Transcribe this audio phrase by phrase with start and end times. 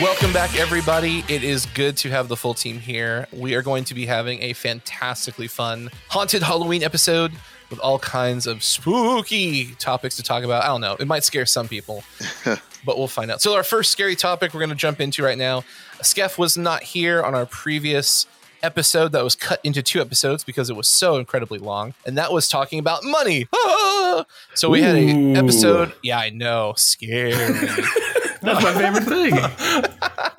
[0.00, 1.24] Welcome back, everybody.
[1.28, 3.26] It is good to have the full team here.
[3.32, 7.32] We are going to be having a fantastically fun haunted Halloween episode
[7.70, 10.64] with all kinds of spooky topics to talk about.
[10.64, 10.96] I don't know.
[10.98, 12.02] It might scare some people,
[12.84, 13.40] but we'll find out.
[13.40, 15.64] So, our first scary topic we're going to jump into right now.
[16.02, 18.26] Skeff was not here on our previous
[18.62, 22.32] episode that was cut into two episodes because it was so incredibly long, and that
[22.32, 23.46] was talking about money.
[23.54, 24.24] Ah!
[24.54, 25.34] So we had a Ooh.
[25.36, 25.92] episode.
[26.02, 27.30] Yeah, I know, scary.
[28.42, 30.38] That's my favorite thing.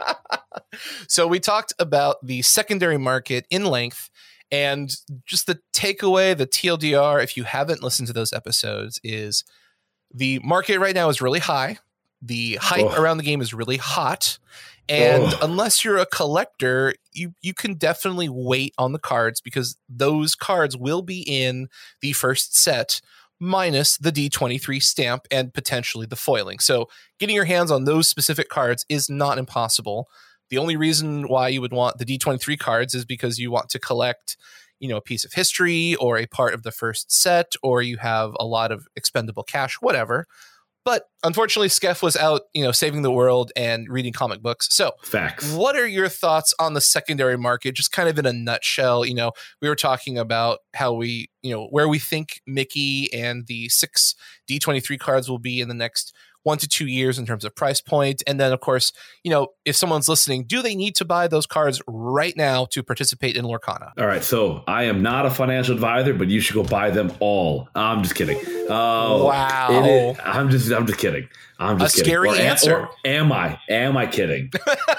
[1.07, 4.08] so we talked about the secondary market in length
[4.51, 4.95] and
[5.25, 9.43] just the takeaway the tldr if you haven't listened to those episodes is
[10.13, 11.77] the market right now is really high
[12.21, 12.99] the hype Ugh.
[12.99, 14.39] around the game is really hot
[14.87, 15.37] and Ugh.
[15.41, 20.75] unless you're a collector you you can definitely wait on the cards because those cards
[20.75, 21.67] will be in
[22.01, 23.01] the first set
[23.39, 26.59] minus the D23 stamp and potentially the foiling.
[26.59, 30.09] So getting your hands on those specific cards is not impossible.
[30.49, 33.79] The only reason why you would want the D23 cards is because you want to
[33.79, 34.37] collect,
[34.79, 37.97] you know, a piece of history or a part of the first set, or you
[37.97, 40.25] have a lot of expendable cash, whatever.
[40.85, 44.69] But unfortunately, Skeff was out, you know, saving the world and reading comic books.
[44.71, 45.51] So Facts.
[45.53, 47.75] what are your thoughts on the secondary market?
[47.75, 51.53] Just kind of in a nutshell, you know, we were talking about how we, you
[51.53, 54.15] know, where we think Mickey and the six
[54.49, 57.81] D23 cards will be in the next one to two years in terms of price
[57.81, 58.23] point.
[58.25, 58.91] And then, of course,
[59.23, 62.81] you know, if someone's listening, do they need to buy those cards right now to
[62.81, 63.91] participate in Lorcana?
[63.99, 67.11] All right, so I am not a financial advisor, but you should go buy them
[67.19, 67.67] all.
[67.75, 68.39] I'm just kidding.
[68.69, 69.83] Oh, Wow.
[69.85, 71.27] is- I'm just, I'm just kidding.
[71.59, 72.09] I'm just A kidding.
[72.11, 72.75] scary Or answer.
[72.83, 73.59] or am I?
[73.69, 74.49] Am I kidding?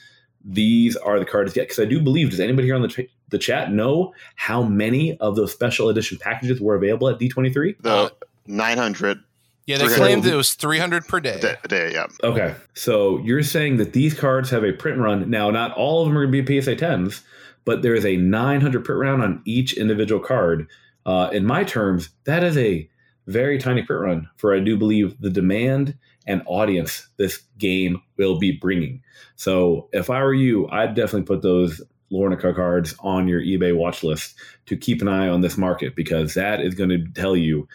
[0.46, 2.30] These are the cards to get because I do believe.
[2.32, 6.18] Does anybody here on the ch- the chat know how many of those special edition
[6.18, 7.76] packages were available at D twenty three?
[7.82, 8.10] The Uh,
[8.46, 9.20] 900
[9.68, 11.36] Yeah, they claimed it was 300 per day.
[11.36, 12.08] a day, a day, yeah.
[12.22, 15.30] Okay, so you're saying that these cards have a print run.
[15.30, 17.22] Now, not all of them are going to be PSA tens,
[17.64, 20.68] but there is a 900 print run on each individual card.
[21.06, 22.90] Uh, in my terms, that is a
[23.28, 25.96] very tiny print run for I do believe the demand
[26.26, 29.02] and audience this game will be bringing.
[29.36, 34.04] So if I were you, I'd definitely put those Lorcana cards on your eBay watch
[34.04, 34.36] list
[34.68, 37.68] to keep an eye on this market because that is going to tell you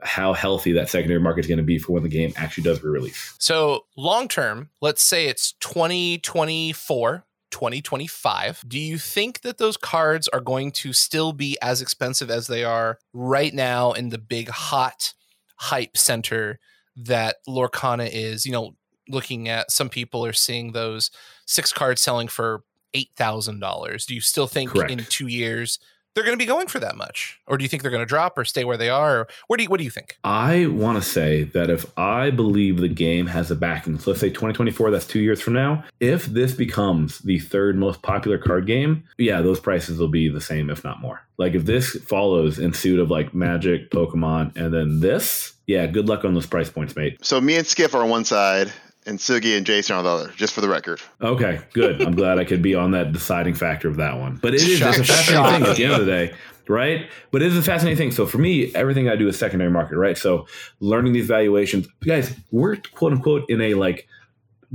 [0.00, 2.82] how healthy that secondary market is going to be for when the game actually does
[2.82, 3.34] re-release.
[3.38, 8.64] So long term, let's say it's 2024, 2025.
[8.66, 12.64] Do you think that those cards are going to still be as expensive as they
[12.64, 15.14] are right now in the big hot
[15.56, 16.58] hype center
[16.96, 18.44] that Lorcana is?
[18.46, 18.76] You know,
[19.08, 21.10] looking at some people are seeing those
[21.46, 22.62] six cards selling for
[22.94, 24.06] $8,000.
[24.06, 24.90] Do you still think Correct.
[24.90, 25.78] in 2 years
[26.14, 27.40] they're going to be going for that much?
[27.46, 29.20] Or do you think they're going to drop or stay where they are?
[29.20, 30.18] Or what do you what do you think?
[30.24, 34.20] I want to say that if I believe the game has a backing, so let's
[34.20, 35.84] say 2024, that's two years from now.
[36.00, 40.40] If this becomes the third most popular card game, yeah, those prices will be the
[40.40, 41.22] same, if not more.
[41.38, 46.08] Like if this follows in suit of like Magic, Pokemon, and then this, yeah, good
[46.08, 47.24] luck on those price points, mate.
[47.24, 48.72] So me and Skip are on one side,
[49.06, 51.00] and Sugi and Jason are on the other, just for the record.
[51.20, 52.00] Okay, good.
[52.02, 54.36] I'm glad I could be on that deciding factor of that one.
[54.36, 56.34] But it is Shock- a fascinating thing at the end of the day,
[56.68, 57.08] right?
[57.30, 58.10] But it is a fascinating thing.
[58.12, 60.16] So for me, everything I do is secondary market, right?
[60.16, 60.46] So
[60.80, 64.06] learning these valuations, guys, we're quote unquote in a like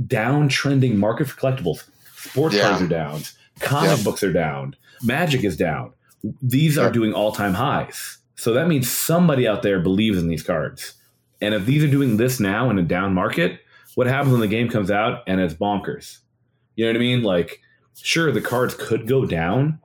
[0.08, 1.84] downtrending market for collectibles.
[2.16, 2.62] Sports Yeah.
[2.68, 3.22] cards are down.
[3.60, 4.04] Comic Yeah.
[4.04, 4.76] books are down.
[5.02, 5.92] Magic is down.
[6.42, 8.18] These are doing all time highs.
[8.36, 10.94] So that means somebody out there believes in these cards.
[11.40, 13.60] And if these are doing this now in a down market,
[13.98, 16.18] what happens when the game comes out and it's bonkers?
[16.76, 17.24] You know what I mean?
[17.24, 17.60] Like,
[18.00, 19.80] sure, the cards could go down,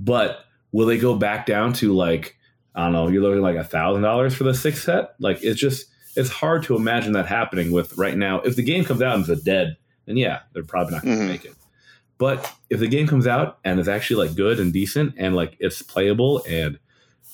[0.00, 2.36] but will they go back down to like,
[2.74, 5.14] I don't know, you're looking like a thousand dollars for the sixth set?
[5.20, 5.86] Like, it's just,
[6.16, 8.40] it's hard to imagine that happening with right now.
[8.40, 9.76] If the game comes out and it's a dead,
[10.06, 11.28] then yeah, they're probably not going to Mhm.
[11.28, 11.54] make it.
[12.18, 15.56] But if the game comes out and it's actually like good and decent and like
[15.60, 16.80] it's playable and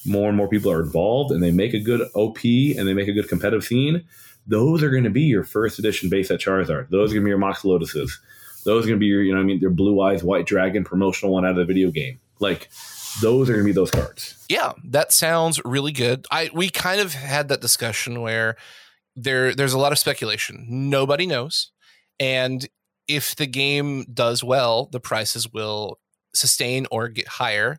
[0.04, 2.44] more and more people are involved and they make a good OP
[2.76, 4.04] and they make a good competitive scene,
[4.48, 6.88] those are going to be your first edition base set Charizard.
[6.88, 8.10] Those are going to be your Mox Lotuses.
[8.64, 10.46] Those are going to be your, you know, what I mean, your Blue Eyes White
[10.46, 12.18] Dragon promotional one out of the video game.
[12.40, 12.68] Like
[13.20, 14.44] those are going to be those cards.
[14.48, 16.26] Yeah, that sounds really good.
[16.30, 18.56] I we kind of had that discussion where
[19.16, 20.66] there there's a lot of speculation.
[20.68, 21.70] Nobody knows.
[22.20, 22.66] And
[23.06, 25.98] if the game does well, the prices will
[26.34, 27.78] sustain or get higher.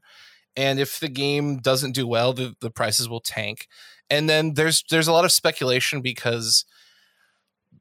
[0.56, 3.68] And if the game doesn't do well, the, the prices will tank.
[4.10, 6.66] And then there's there's a lot of speculation because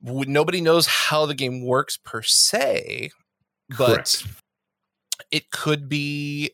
[0.04, 3.10] w- nobody knows how the game works per se,
[3.76, 4.24] but Correct.
[5.30, 6.52] it could be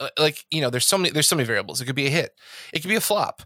[0.00, 2.10] uh, like you know there's so many there's so many variables it could be a
[2.10, 2.30] hit
[2.72, 3.42] it could be a flop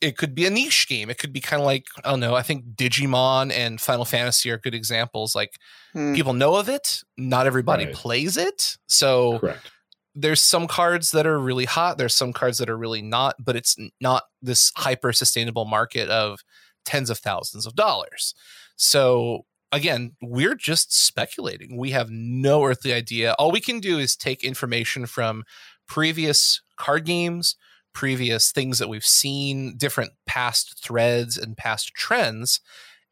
[0.00, 2.36] it could be a niche game it could be kind of like i don't know
[2.36, 5.54] i think digimon and final fantasy are good examples like
[5.94, 6.14] Hmm.
[6.14, 7.94] people know of it not everybody Right.
[7.94, 9.72] plays it so Correct.
[10.14, 13.56] there's some cards that are really hot there's some cards that are really not but
[13.56, 16.40] it's not this hyper sustainable market of
[16.84, 18.34] tens of thousands of dollars.
[18.76, 21.76] So again we're just speculating.
[21.76, 23.34] We have no earthly idea.
[23.38, 25.44] All we can do is take information from
[25.86, 27.56] previous card games
[27.96, 32.60] previous things that we've seen different past threads and past trends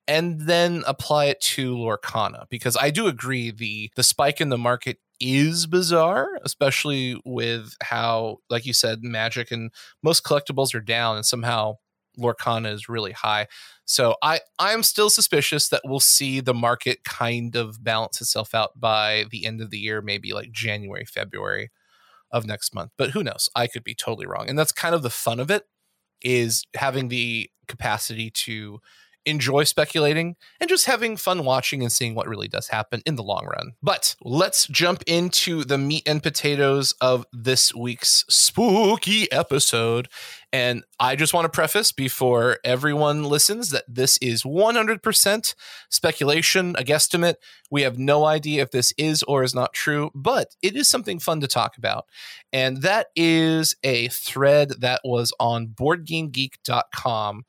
[0.06, 4.58] and then apply it to Lorcana because I do agree the the spike in the
[4.58, 9.70] market is bizarre, especially with how, like you said, magic and
[10.02, 11.76] most collectibles are down, and somehow
[12.18, 13.46] Lorcana is really high.
[13.84, 18.78] So I I'm still suspicious that we'll see the market kind of balance itself out
[18.78, 21.70] by the end of the year, maybe like January, February
[22.30, 22.92] of next month.
[22.98, 23.48] But who knows?
[23.56, 25.64] I could be totally wrong, and that's kind of the fun of it
[26.22, 28.80] is having the capacity to
[29.26, 33.22] enjoy speculating and just having fun watching and seeing what really does happen in the
[33.22, 33.72] long run.
[33.82, 40.08] But let's jump into the meat and potatoes of this week's spooky episode.
[40.52, 45.54] And I just want to preface before everyone listens that this is 100%
[45.88, 47.36] speculation, a guesstimate.
[47.70, 51.18] We have no idea if this is or is not true, but it is something
[51.18, 52.06] fun to talk about.
[52.52, 57.44] And that is a thread that was on boardgamegeek.com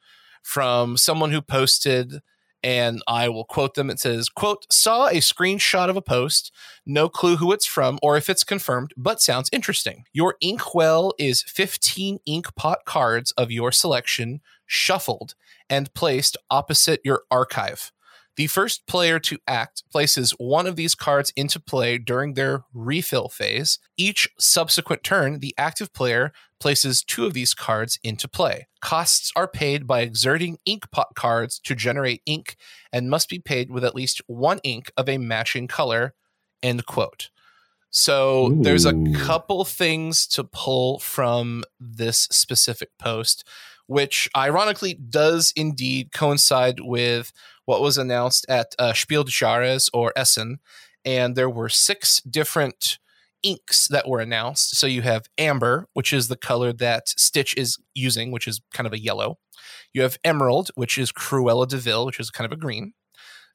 [0.45, 2.21] from someone who posted
[2.61, 3.89] and I will quote them.
[3.89, 6.51] It says, quote, saw a screenshot of a post,
[6.85, 10.05] no clue who it's from or if it's confirmed, but sounds interesting.
[10.13, 15.33] Your inkwell is 15 ink pot cards of your selection shuffled
[15.67, 17.91] and placed opposite your archive.
[18.37, 23.29] The first player to act places one of these cards into play during their refill
[23.29, 23.79] phase.
[23.95, 28.67] Each subsequent turn, the active player places two of these cards into play.
[28.81, 32.57] Costs are paid by exerting ink pot cards to generate ink
[32.91, 36.13] and must be paid with at least one ink of a matching color.
[36.61, 37.29] End quote.
[37.89, 43.47] So there's a couple things to pull from this specific post,
[43.87, 47.31] which ironically does indeed coincide with
[47.65, 50.59] what was announced at uh, Spiel des Jahres or Essen.
[51.03, 52.97] And there were six different
[53.43, 54.75] inks that were announced.
[54.75, 58.87] So you have amber, which is the color that Stitch is using, which is kind
[58.87, 59.37] of a yellow.
[59.93, 62.93] You have emerald, which is Cruella de Vil, which is kind of a green.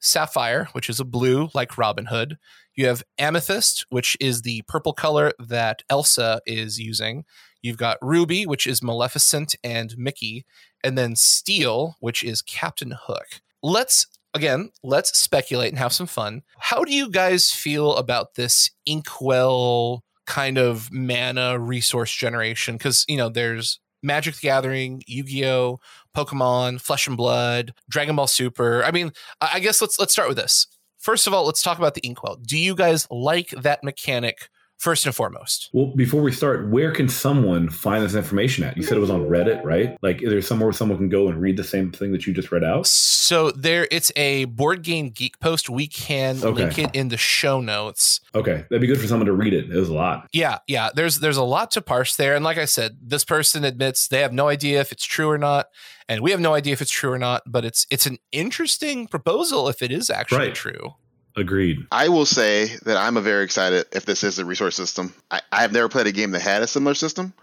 [0.01, 2.37] Sapphire, which is a blue like Robin Hood.
[2.75, 7.25] You have amethyst, which is the purple color that Elsa is using.
[7.61, 10.45] You've got ruby, which is Maleficent and Mickey,
[10.83, 13.41] and then steel, which is Captain Hook.
[13.61, 16.41] Let's again, let's speculate and have some fun.
[16.57, 22.77] How do you guys feel about this inkwell kind of mana resource generation?
[22.77, 25.79] Because you know, there's Magic the Gathering, Yu-Gi-Oh,
[26.15, 28.83] Pokemon, Flesh and Blood, Dragon Ball Super.
[28.83, 30.67] I mean, I guess let's let's start with this.
[30.99, 32.35] First of all, let's talk about the inkwell.
[32.35, 34.49] Do you guys like that mechanic
[34.81, 35.69] first and foremost.
[35.73, 38.75] Well, before we start, where can someone find this information at?
[38.75, 39.95] You said it was on Reddit, right?
[40.01, 42.33] Like, is there somewhere where someone can go and read the same thing that you
[42.33, 42.87] just read out?
[42.87, 45.69] So there, it's a board game geek post.
[45.69, 46.63] We can Okay.
[46.63, 48.21] link it in the show notes.
[48.33, 49.69] Okay, that'd be good for someone to read it.
[49.69, 50.27] It was a lot.
[50.33, 50.89] Yeah, yeah.
[50.95, 54.21] There's there's a lot to parse there, and like I said, this person admits they
[54.21, 55.67] have no idea if it's true or not,
[56.09, 57.43] and we have no idea if it's true or not.
[57.45, 60.55] But it's it's an interesting proposal if it is actually Right.
[60.55, 60.95] true.
[61.35, 61.87] Agreed.
[61.91, 65.13] I will say that I'm a very excited if this is a resource system.
[65.29, 67.33] I, I have never played a game that had a similar system.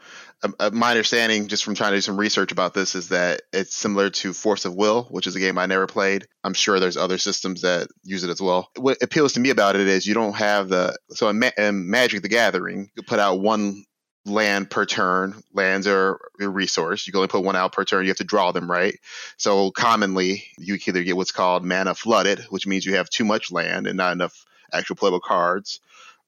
[0.42, 3.42] Um, uh, my understanding, just from trying to do some research about this, is that
[3.52, 6.28] it's similar to Force of Will, which is a game I never played.
[6.44, 8.70] I'm sure there's other systems that use it as well.
[8.76, 11.90] What appeals to me about it is you don't have the so in, Ma- in
[11.90, 13.84] Magic: The Gathering, you put out one
[14.28, 15.42] land per turn.
[15.54, 17.06] Lands are a resource.
[17.06, 18.04] You can only put one out per turn.
[18.04, 18.98] You have to draw them, right?
[19.36, 23.50] So commonly, you either get what's called mana flooded, which means you have too much
[23.50, 25.80] land and not enough actual playable cards,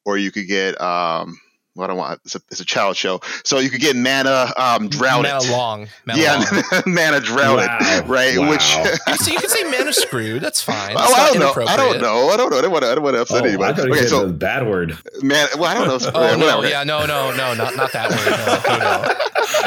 [0.04, 1.38] or you could get um,
[1.76, 4.52] well, I don't want it's a, it's a child show, so you could get mana
[4.56, 5.30] um, droughted.
[5.32, 5.86] Mana long.
[6.06, 6.82] Mana yeah, long.
[6.94, 8.02] mana droughted, Wow.
[8.06, 8.38] right?
[8.38, 8.50] Wow.
[8.50, 10.42] Which so you can say mana screwed.
[10.42, 10.94] That's fine.
[10.98, 11.62] Oh, It's I don't know.
[11.66, 12.28] I don't know.
[12.30, 12.58] I don't know.
[12.58, 12.90] I don't want to.
[12.90, 13.74] I don't want to upset Oh, I anybody.
[13.74, 14.98] thought you Okay, said so the bad word.
[15.22, 16.10] man, well, I don't know.
[16.14, 16.68] Oh no, whatever.
[16.68, 18.68] yeah, no, no, no, not not that word.
[18.68, 19.02] No, no,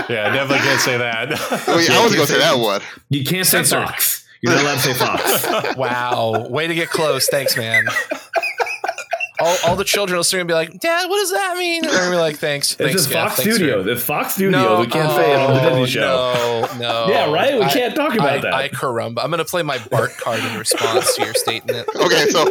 [0.10, 0.14] no.
[0.16, 1.30] Yeah, definitely can't say that.
[1.68, 2.82] Well, yeah, I was gonna say that one.
[3.10, 3.86] You can't say Censored.
[3.88, 4.26] fox.
[4.42, 5.78] You're not allowed to say fox.
[5.78, 7.28] Wow, way to get close.
[7.30, 7.86] Thanks, man.
[9.44, 11.94] All, all the children will sit and be like, "Dad, what does that mean?" And
[12.10, 13.06] we're like, "Thanks, It's thanks.
[13.08, 13.88] Fox Thanks for- Studios.
[13.88, 14.80] It's Fox Studios.
[14.80, 16.68] we can't say it on the Oh, Disney show.
[16.78, 17.08] No, no.
[17.10, 17.56] Yeah, right?
[17.56, 18.54] We I- can't talk about I, that.
[18.54, 19.24] I caramba.
[19.24, 21.88] I'm gonna play my Bart card in response to your statement.
[21.96, 22.46] okay, so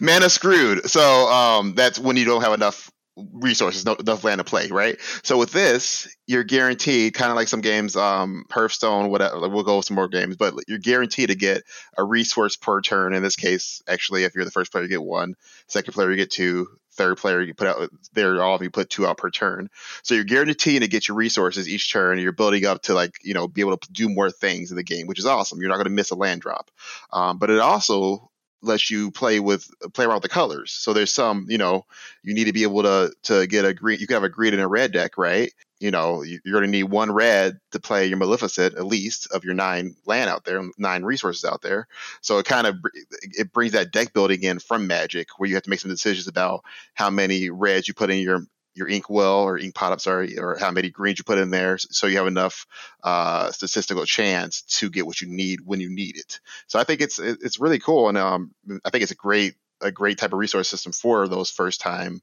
[0.00, 0.88] mana screwed.
[0.88, 2.90] So um, that's when you don't have enough
[3.32, 4.96] resources, no, enough land to play, right?
[5.22, 9.48] So with this, you're guaranteed, kind of like some games, um, Hearthstone, whatever.
[9.48, 11.64] We'll go with some more games, but you're guaranteed to get
[11.96, 13.14] a resource per turn.
[13.14, 15.34] In this case, actually, if you're the first player, you get one.
[15.66, 16.68] Second player, you get two.
[16.92, 18.42] Third player, you put out there.
[18.42, 19.70] All of you put two out per turn.
[20.02, 22.18] So you're guaranteed to get your resources each turn.
[22.18, 24.82] You're building up to like you know be able to do more things in the
[24.82, 25.60] game, which is awesome.
[25.60, 26.72] You're not going to miss a land drop.
[27.12, 28.32] Um, but it also
[28.62, 30.72] lets you play with play around with the colors.
[30.72, 31.86] So there's some, you know,
[32.22, 33.98] you need to be able to to get a green.
[34.00, 35.52] You can have a green and a red deck, right?
[35.80, 39.28] You know, you- you're going to need one red to play your Maleficent, at least
[39.32, 41.86] of your nine land out there, nine resources out there.
[42.20, 42.76] So it kind of
[43.22, 46.26] it brings that deck building in from Magic, where you have to make some decisions
[46.28, 48.44] about how many reds you put in your
[48.78, 51.50] your ink well or ink pot, I'm sorry, or how many greens you put in
[51.50, 52.66] there, so you have enough
[53.02, 56.40] uh, statistical chance to get what you need when you need it.
[56.68, 58.54] So I think it's it's really cool, and um,
[58.84, 62.22] I think it's a great a great type of resource system for those first time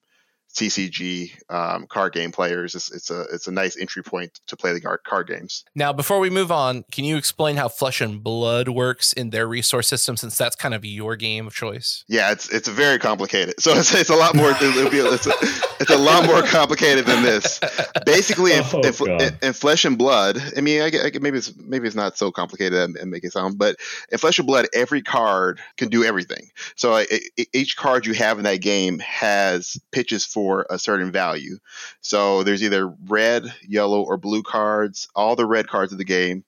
[0.55, 2.75] TCG um, card game players.
[2.75, 5.63] It's, it's a it's a nice entry point to play the card, card games.
[5.75, 9.47] Now, before we move on, can you explain how Flesh and Blood works in their
[9.47, 12.03] resource system, since that's kind of your game of choice?
[12.07, 13.55] Yeah, it's it's very complicated.
[13.65, 14.51] So it's, it's a lot more.
[14.51, 15.31] It'll be, it's, a,
[15.79, 17.59] it's a lot more complicated than this.
[18.05, 21.51] Basically, in, Oh, in, in, in Flesh and Blood, I mean, I, I maybe it's
[21.57, 23.75] maybe it's not so complicated and, and make it sound, but
[24.12, 26.50] in Flesh and Blood, every card can do everything.
[26.75, 27.07] So I-
[27.39, 31.57] I- each card you have in that game has pitches for a certain value.
[32.01, 35.07] So there's either red, yellow, or blue cards.
[35.15, 36.43] All the red cards of the game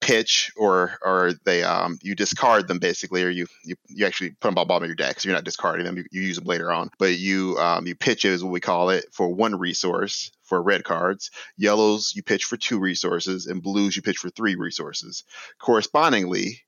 [0.00, 4.48] pitch or or they um you discard them basically or you you, you actually put
[4.48, 6.36] them on the bottom of your deck so you're not discarding them you, you use
[6.36, 9.58] them later on but you um you pitch is what we call it for one
[9.58, 14.28] resource for red cards yellows you pitch for two resources and blues you pitch for
[14.28, 15.24] three resources
[15.58, 16.60] correspondingly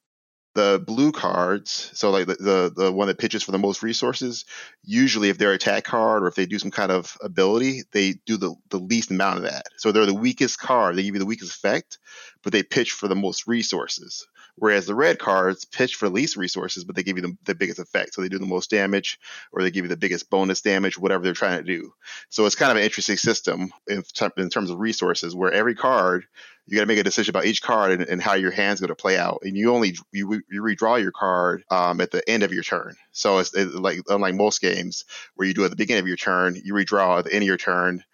[0.58, 4.44] the blue cards so like the, the the one that pitches for the most resources
[4.82, 8.36] usually if they're attack card or if they do some kind of ability they do
[8.36, 11.26] the, the least amount of that so they're the weakest card they give you the
[11.26, 11.98] weakest effect
[12.42, 14.26] but they pitch for the most resources.
[14.56, 17.78] Whereas the red cards pitch for least resources, but they give you the, the biggest
[17.78, 18.14] effect.
[18.14, 19.18] So they do the most damage,
[19.52, 21.92] or they give you the biggest bonus damage, whatever they're trying to do.
[22.28, 25.76] So it's kind of an interesting system in, ter- in terms of resources, where every
[25.76, 26.26] card
[26.68, 28.88] you got to make a decision about each card and, and how your hand's going
[28.88, 29.40] to play out.
[29.42, 32.94] And you only you, you redraw your card um, at the end of your turn.
[33.12, 36.16] So it's it, like unlike most games where you do at the beginning of your
[36.16, 38.04] turn, you redraw at the end of your turn.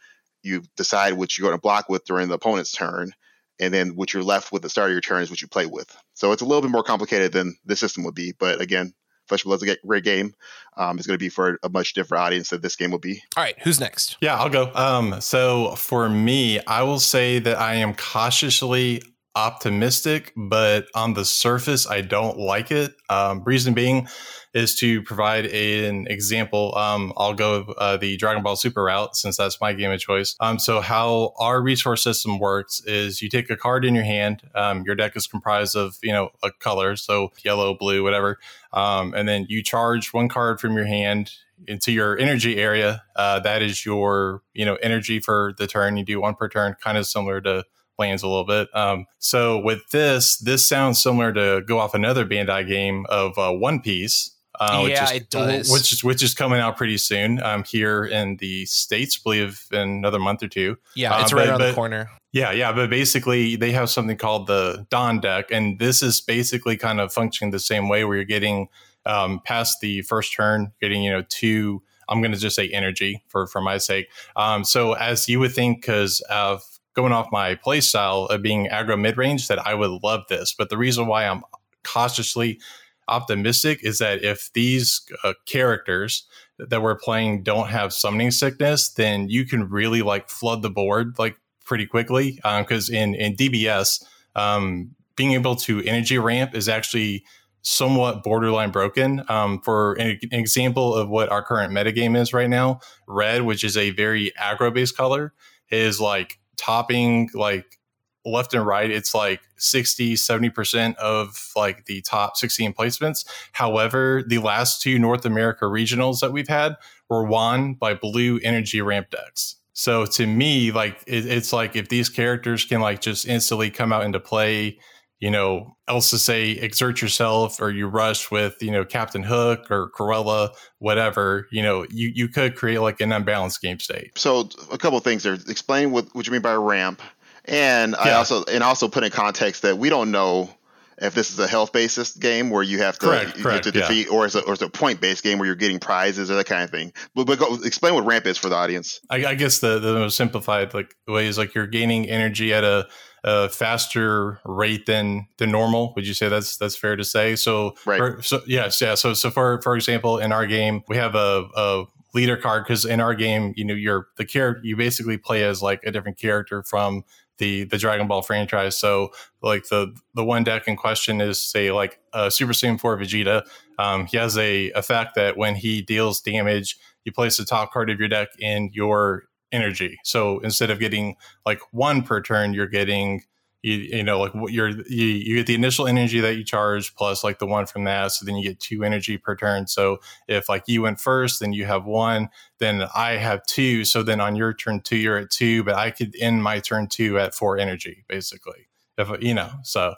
[0.42, 3.12] You decide what you're going to block with during the opponent's turn
[3.60, 5.48] and then what you're left with at the start of your turn is what you
[5.48, 5.94] play with.
[6.14, 8.94] So it's a little bit more complicated than the system would be, but again,
[9.26, 10.34] Flesh and Blood's a great game.
[10.76, 13.22] Um, it's going to be for a much different audience than this game will be.
[13.36, 14.16] All right, who's next?
[14.20, 14.72] Yeah, I'll go.
[14.74, 19.02] Um, so for me, I will say that I am cautiously
[19.36, 22.94] optimistic, but on the surface, I don't like it.
[23.08, 24.08] Um, reason being
[24.54, 26.76] is to provide a, an example.
[26.76, 30.36] Um, I'll go uh, the Dragon Ball Super route since that's my game of choice.
[30.38, 34.42] Um, so how our resource system works is you take a card in your hand.
[34.54, 38.38] Um, your deck is comprised of you know a color, so yellow, blue, whatever,
[38.72, 41.32] um, and then you charge one card from your hand
[41.66, 43.02] into your energy area.
[43.16, 45.96] Uh, that is your you know energy for the turn.
[45.96, 47.64] You do one per turn, kind of similar to
[47.98, 48.68] lands a little bit.
[48.74, 53.52] Um, so with this, this sounds similar to go off another Bandai game of uh,
[53.52, 54.30] One Piece.
[54.60, 55.70] Uh, yeah, which is, it does.
[55.72, 57.42] Which is which is coming out pretty soon.
[57.42, 60.76] Um, here in the states, believe in another month or two.
[60.94, 62.10] Yeah, it's uh, right around but, the corner.
[62.32, 66.76] Yeah, yeah, but basically they have something called the DON deck, and this is basically
[66.76, 68.68] kind of functioning the same way, where you're getting
[69.06, 71.82] um, past the first turn, getting you know two.
[72.08, 74.08] I'm going to just say energy for for my sake.
[74.36, 76.62] Um, so as you would think, because of
[76.94, 80.54] going off my play style of being aggro mid range, that I would love this.
[80.56, 81.42] But the reason why I'm
[81.82, 82.60] cautiously
[83.08, 86.26] optimistic is that if these uh, characters
[86.58, 91.18] that we're playing don't have summoning sickness, then you can really like flood the board
[91.18, 92.40] like pretty quickly.
[92.42, 97.24] Because um, in in DBS, um, being able to energy ramp is actually
[97.62, 99.24] somewhat borderline broken.
[99.28, 103.64] Um, for an, an, example of what our current metagame is right now, red, which
[103.64, 105.32] is a very aggro based color,
[105.70, 107.78] is like topping like
[108.26, 114.38] left and right it's like 60 70% of like the top 16 placements however the
[114.38, 116.76] last two north america regionals that we've had
[117.08, 119.56] were won by blue energy ramp decks.
[119.72, 123.92] So to me like it, it's like if these characters can like just instantly come
[123.92, 124.78] out into play
[125.24, 129.70] you know else to say exert yourself or you rush with you know captain hook
[129.70, 130.50] or Cruella
[130.80, 135.00] whatever you know you you could create like an unbalanced game state so a couple
[135.00, 137.00] things there explain what, what you mean by ramp
[137.46, 138.10] and yeah.
[138.10, 140.50] I also and also put in context that we don't know
[140.98, 143.72] if this is a health based game where you have to, correct, you correct, to
[143.72, 144.12] defeat, yeah.
[144.12, 146.70] or it's is a point based game where you're getting prizes or that kind of
[146.70, 146.92] thing.
[147.16, 149.00] But, but go, explain what ramp is for the audience.
[149.10, 152.62] I, I, guess the the most simplified like way is like you're gaining energy at
[152.62, 152.86] a,
[153.24, 155.94] a faster rate than than normal.
[155.96, 157.34] Would you say that's that's fair to say?
[157.36, 158.22] So right.
[158.22, 158.94] So yes, yeah.
[158.94, 162.84] So so for for example, in our game, we have a, a leader card because
[162.84, 166.18] in our game, you know, you're the character you basically play as like a different
[166.18, 167.02] character from
[167.38, 168.76] the the Dragon Ball franchise.
[168.76, 169.12] So
[169.42, 173.42] like the the one deck in question is say like a Super Saiyan 4 Vegeta.
[173.78, 177.88] Um, he has a effect that when he deals damage, you place the top card
[177.88, 179.98] of your deck in your energy.
[180.04, 183.22] So instead of getting like one per turn, you're getting
[183.64, 186.94] you, you know like what you're you, you get the initial energy that you charge
[186.96, 189.98] plus like the one from that so then you get two energy per turn so
[190.28, 194.20] if like you went first then you have one then i have two so then
[194.20, 197.34] on your turn two you're at two but i could end my turn two at
[197.34, 199.94] four energy basically if you know so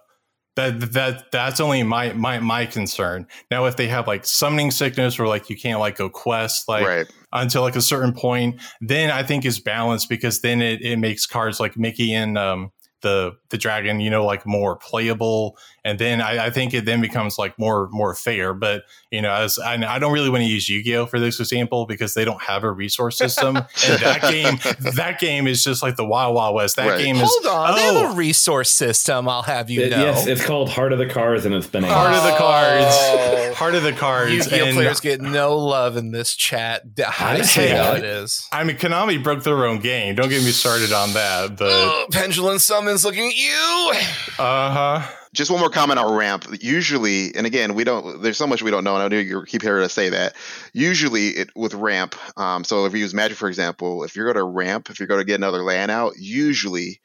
[0.55, 5.19] that that that's only my my my concern now if they have like summoning sickness
[5.19, 7.07] or like you can't like go quest like right.
[7.43, 11.27] Until like a certain point then i think is balanced because then it, it makes
[11.27, 12.71] cards like mickey and um
[13.07, 17.01] the the dragon, you know, like more playable, and then I, I, think it then
[17.01, 18.53] becomes like more more fair.
[18.53, 21.21] But you know, as I, I don't really want to use Yu Gi Oh for
[21.21, 24.59] this example because they don't have a resource system, and that game
[24.95, 26.77] that game is just like the Wild Wild West.
[26.77, 26.99] That right.
[26.99, 28.17] game is hold on, oh, they have a oh.
[28.17, 29.29] resource system.
[29.29, 29.99] I'll have you it, know.
[29.99, 32.87] Yes, it's called Heart of the Cards, and it's been a Heart of the Cards.
[32.91, 33.55] Oh.
[33.55, 34.33] Heart of the Cards.
[34.33, 36.83] Yu-Gi-Oh players get no love in this chat.
[36.99, 38.47] I say how it is.
[38.53, 40.15] I mean, Konami broke their own game.
[40.15, 41.57] Don't get me started on that.
[41.57, 42.59] But oh, Pendulum
[42.97, 43.93] Summons looking at you.
[44.39, 45.13] Uh huh.
[45.35, 46.47] Just one more comment on ramp.
[46.61, 48.23] Usually, and again, we don't.
[48.23, 50.35] There's so much we don't know, and I know you keep hearing us say that.
[50.73, 52.15] Usually, it with ramp.
[52.39, 55.09] Um, so if you use magic for example, if you're going to ramp, if you're
[55.09, 57.01] going to get another land out, usually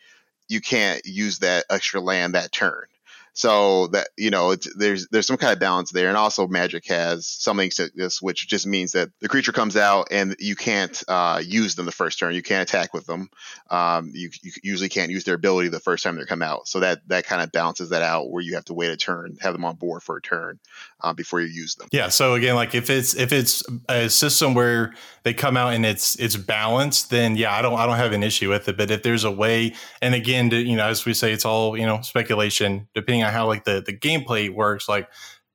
[0.48, 2.84] you can't use that extra land that turn.
[3.34, 7.26] So that you know, there's there's some kind of balance there, and also Magic has
[7.28, 11.76] something this, which just means that the creature comes out and you can't uh, use
[11.76, 12.36] them the first turn.
[12.36, 13.30] You can't attack with them.
[13.70, 16.68] Um, you, you usually can't use their ability the first time they come out.
[16.68, 19.38] So that that kind of balances that out, where you have to wait a turn,
[19.42, 20.60] have them on board for a turn
[21.00, 21.88] uh, before you use them.
[21.92, 22.10] Yeah.
[22.10, 26.16] So again, like if it's if it's a system where they come out and it's
[26.16, 28.78] it's balanced, then yeah, I don't I don't have an issue with it.
[28.78, 31.78] But if there's a way, and again, to, you know, as we say, it's all
[31.78, 35.10] you know speculation, depending how like the the gameplay works, like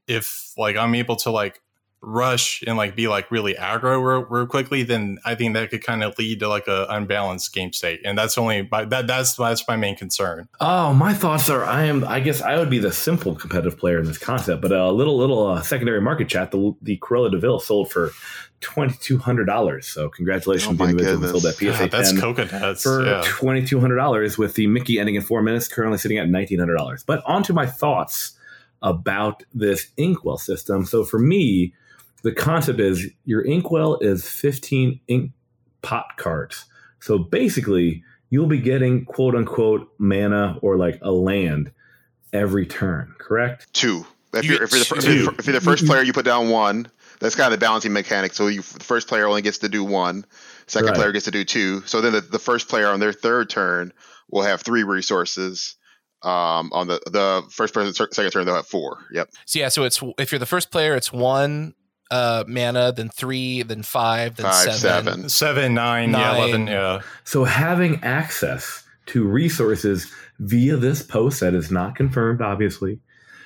[0.07, 1.61] if like I'm able to like
[2.07, 5.83] rush and like be like really aggro real, real quickly, then I think that could
[5.83, 9.35] kind of lead to like a unbalanced game state, and that's only my, that that's
[9.35, 10.49] that's my main concern.
[10.61, 13.99] Oh, my thoughts are I am I guess I would be the simple competitive player
[13.99, 16.53] in this concept, but a little little uh, secondary market chat.
[16.53, 18.13] The the Cruella de Vil sold for
[18.61, 19.89] twenty two hundred dollars.
[19.89, 21.57] So congratulations, Oh to my the individual who sold that.
[21.57, 22.83] PSA God, that's coconuts.
[22.85, 23.23] for yeah.
[23.25, 26.61] twenty two hundred dollars with the Mickey ending in four minutes, currently sitting at nineteen
[26.61, 27.03] hundred dollars.
[27.03, 28.39] But on to my thoughts
[28.81, 30.85] about this inkwell system.
[30.85, 31.75] So for me,
[32.27, 35.31] the concept is your inkwell is fifteen ink
[35.83, 36.65] pot cards.
[36.99, 41.71] So basically, you'll be getting quote unquote mana or like a land
[42.33, 43.73] every turn, correct?
[43.73, 44.05] Two.
[44.35, 46.25] If You you're, if, you're the, if, you're, if you're the first player, you put
[46.25, 46.91] down one.
[47.21, 48.35] That's kind of the balancing mechanic.
[48.35, 50.27] So you, the first player only gets to do one.
[50.67, 50.97] Second Right.
[50.97, 51.81] player gets to do two.
[51.87, 53.93] So then the, the first player on their third turn
[54.29, 55.77] will have three resources.
[56.23, 58.99] Um, on the the first person second turn they'll have four.
[59.13, 59.31] Yep.
[59.45, 61.75] So yeah, so it's if you're the first player, it's one
[62.11, 65.29] uh, mana, then three, then five, then Five, seven.
[65.29, 65.29] seven.
[65.29, 67.01] Seven, yeah, eleven, yeah.
[67.25, 73.01] So having access to resources via this post that is not confirmed, obviously,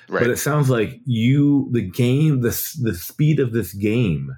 [0.09, 0.21] Right.
[0.21, 2.49] but it sounds like you the game the
[2.81, 4.35] the speed of this game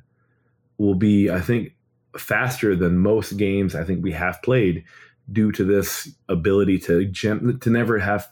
[0.77, 1.75] will be, I think,
[2.17, 4.83] faster than most games I think we have played
[5.31, 8.27] due to this ability to gen- to never have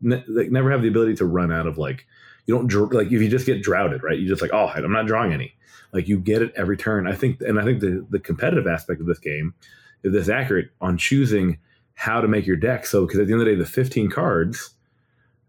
[0.00, 2.06] ne- like never have the ability to run out of like
[2.46, 4.18] you don't like if you just get droughted right?
[4.18, 5.54] You just like oh I'm not drawing any.
[5.92, 7.06] Like you get it every turn.
[7.06, 9.54] I think and I think the the competitive aspect of this game
[10.02, 11.58] is this accurate on choosing
[11.94, 12.86] how to make your deck.
[12.86, 14.70] So because at the end of the day the 15 cards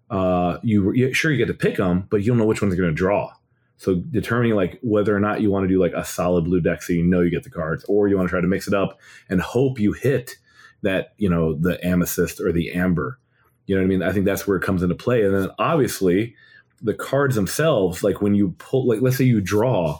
[0.09, 2.75] uh you, you sure you get to pick them but you don't know which one's
[2.75, 3.31] going to draw.
[3.77, 6.81] So determining like whether or not you want to do like a solid blue deck
[6.81, 8.73] so you know you get the cards or you want to try to mix it
[8.73, 10.37] up and hope you hit
[10.81, 13.19] that you know the amethyst or the amber.
[13.65, 14.03] You know what i mean?
[14.03, 15.23] I think that's where it comes into play.
[15.23, 16.35] And then obviously
[16.81, 19.99] the cards themselves like when you pull like let's say you draw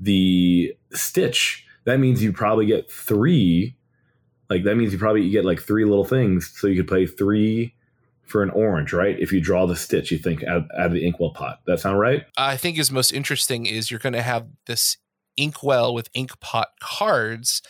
[0.00, 3.76] the stitch that means you probably get three
[4.48, 6.52] like that means you probably get like three little things.
[6.56, 7.74] So you could play three
[8.24, 9.18] for an orange right?
[9.18, 11.60] If you draw the stitch you think out, out of the inkwell pot.
[11.66, 12.26] That sound right?
[12.36, 14.96] I think is most interesting is you're going to have this
[15.36, 17.62] inkwell with ink pot cards.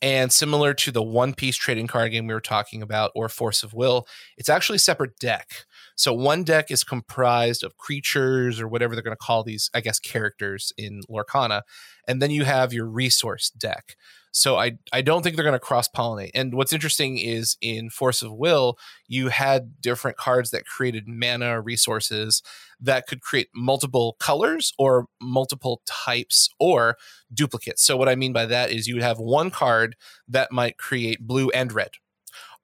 [0.00, 3.62] And similar to the one piece trading card game we were talking about or Force
[3.62, 4.06] of Will,
[4.36, 5.66] it's actually a separate deck.
[5.96, 9.80] So one deck is comprised of creatures or whatever they're going to call these, I
[9.80, 11.62] guess, characters in Lorcana.
[12.06, 13.96] And then you have your resource deck.
[14.32, 16.30] So I, I don't think they're going to cross pollinate.
[16.34, 21.60] And what's interesting is in Force of Will, you had different cards that created mana
[21.60, 22.42] resources
[22.80, 26.96] that could create multiple colors or multiple types or
[27.32, 27.82] duplicates.
[27.84, 29.96] So what I mean by that is you would have one card
[30.28, 31.90] that might create blue and red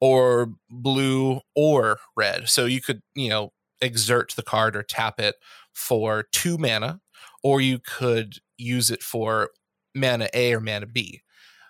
[0.00, 2.48] or blue or red.
[2.48, 5.36] So you could, you know, exert the card or tap it
[5.72, 7.00] for 2 mana
[7.42, 9.50] or you could use it for
[9.94, 11.22] mana A or mana B.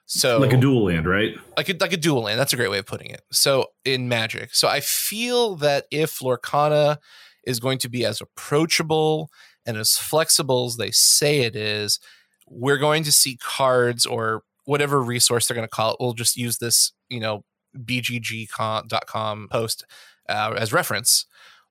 [0.06, 2.38] So like a dual land right like a, like a dual land.
[2.38, 3.22] That's a great way of putting it.
[3.32, 6.98] So in Magic, so I feel that if Lorcana
[7.46, 9.30] is going to be as approachable
[9.66, 12.00] and as flexible as they say it is,
[12.46, 15.96] we're going to see cards or whatever resource they're going to call it.
[16.00, 17.44] We'll just use this, you know,
[17.76, 19.84] bgg.com post
[20.28, 21.26] uh, as reference,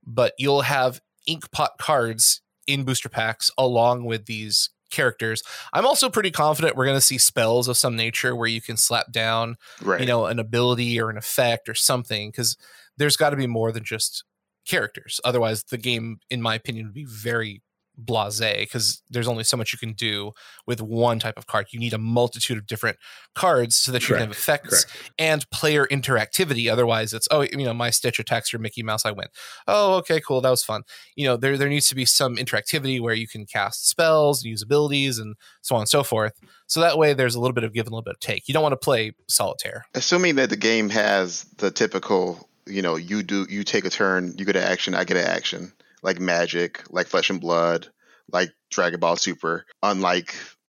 [0.05, 5.43] but you'll have inkpot cards in booster packs along with these characters.
[5.73, 8.77] I'm also pretty confident we're going to see spells of some nature where you can
[8.77, 9.99] slap down, Right.
[9.99, 12.55] you know, an ability or an effect or something because
[12.97, 14.23] there's got to be more than just
[14.65, 15.19] characters.
[15.25, 17.61] Otherwise, the game, in my opinion, would be very
[18.01, 20.31] blasé because there's only so much you can do
[20.65, 21.67] with one type of card.
[21.71, 22.97] You need a multitude of different
[23.35, 26.71] cards so that you can have effects correct and player interactivity.
[26.71, 29.27] Otherwise, it's oh, you know, my Stitch attacks your Mickey Mouse, I win.
[29.67, 30.83] Oh, okay, cool, that was fun.
[31.15, 34.49] You know, there there needs to be some interactivity where you can cast spells and
[34.49, 36.33] use abilities and so on and so forth.
[36.67, 38.47] So that way, there's a little bit of give and a little bit of take.
[38.47, 39.85] You don't want to play solitaire.
[39.93, 44.33] assuming that the game has the typical, you know, you do you take a turn,
[44.37, 45.73] you get an action, I get an action,
[46.03, 47.87] like Magic, like Flesh and Blood,
[48.31, 49.65] like Dragon Ball Super.
[49.81, 50.35] Unlike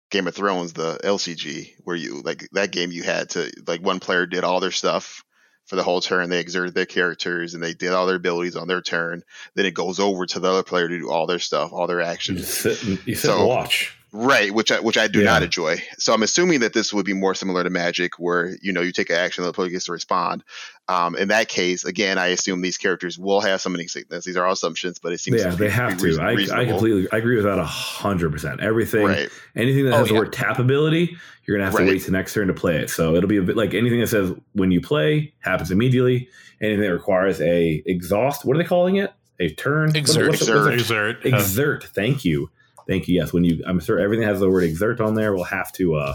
[0.10, 4.00] Game of Thrones, the LCG, where you like that game, you had to like one
[4.00, 5.24] player did all their stuff
[5.66, 6.30] for the whole turn.
[6.30, 9.22] They exerted their characters and they did all their abilities on their turn.
[9.56, 12.00] Then it goes over to the other player to do all their stuff, all their
[12.02, 12.40] actions.
[12.42, 15.26] just sit and you sit So- and watch Right, which I which I do Yeah.
[15.26, 15.84] not enjoy.
[16.00, 18.94] So I'm assuming that this would be more similar to Magic, where you know you
[18.94, 20.44] take an action, and the player gets to respond.
[20.88, 24.24] Um, in that case, again, I assume these characters will have summoning sickness.
[24.24, 26.62] These are all assumptions, but it seems yeah to they be have pretty to I,
[26.62, 29.30] I completely i agree with that a hundred percent everything right.
[29.58, 30.20] anything that Oh, has the yeah.
[30.22, 31.86] word tap ability you're gonna have Right.
[31.86, 34.00] to wait to next turn to play it so it'll be a bit like anything
[34.00, 36.30] that says when you play happens immediately
[36.62, 40.30] anything that requires a exhaust what are they calling it a turn Exert.
[40.30, 41.18] What's- what's- what's- Exert.
[41.26, 41.34] Exert.
[41.34, 42.50] uh, exert thank you
[42.88, 43.16] Thank you.
[43.16, 45.34] Yes, when you, I'm sure everything has the word exert on there.
[45.36, 46.14] We'll have to uh,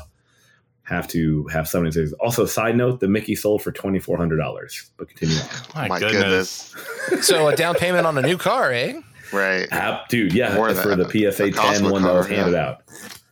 [0.85, 1.93] have to have something.
[1.93, 4.91] To, also, side note: the Mickey sold for twenty four hundred dollars.
[4.97, 5.49] But continue on.
[5.75, 6.75] My, My goodness.
[7.21, 9.01] So a down payment on a new car, eh?
[9.33, 9.71] Right.
[9.73, 11.33] App, dude, yeah, More for than the that.
[11.35, 12.69] PSA The cost 10 one that was handed yeah.
[12.69, 12.83] out.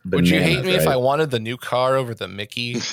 [0.09, 2.77] Would you hate Bananas, me if I wanted the new car over the Mickey?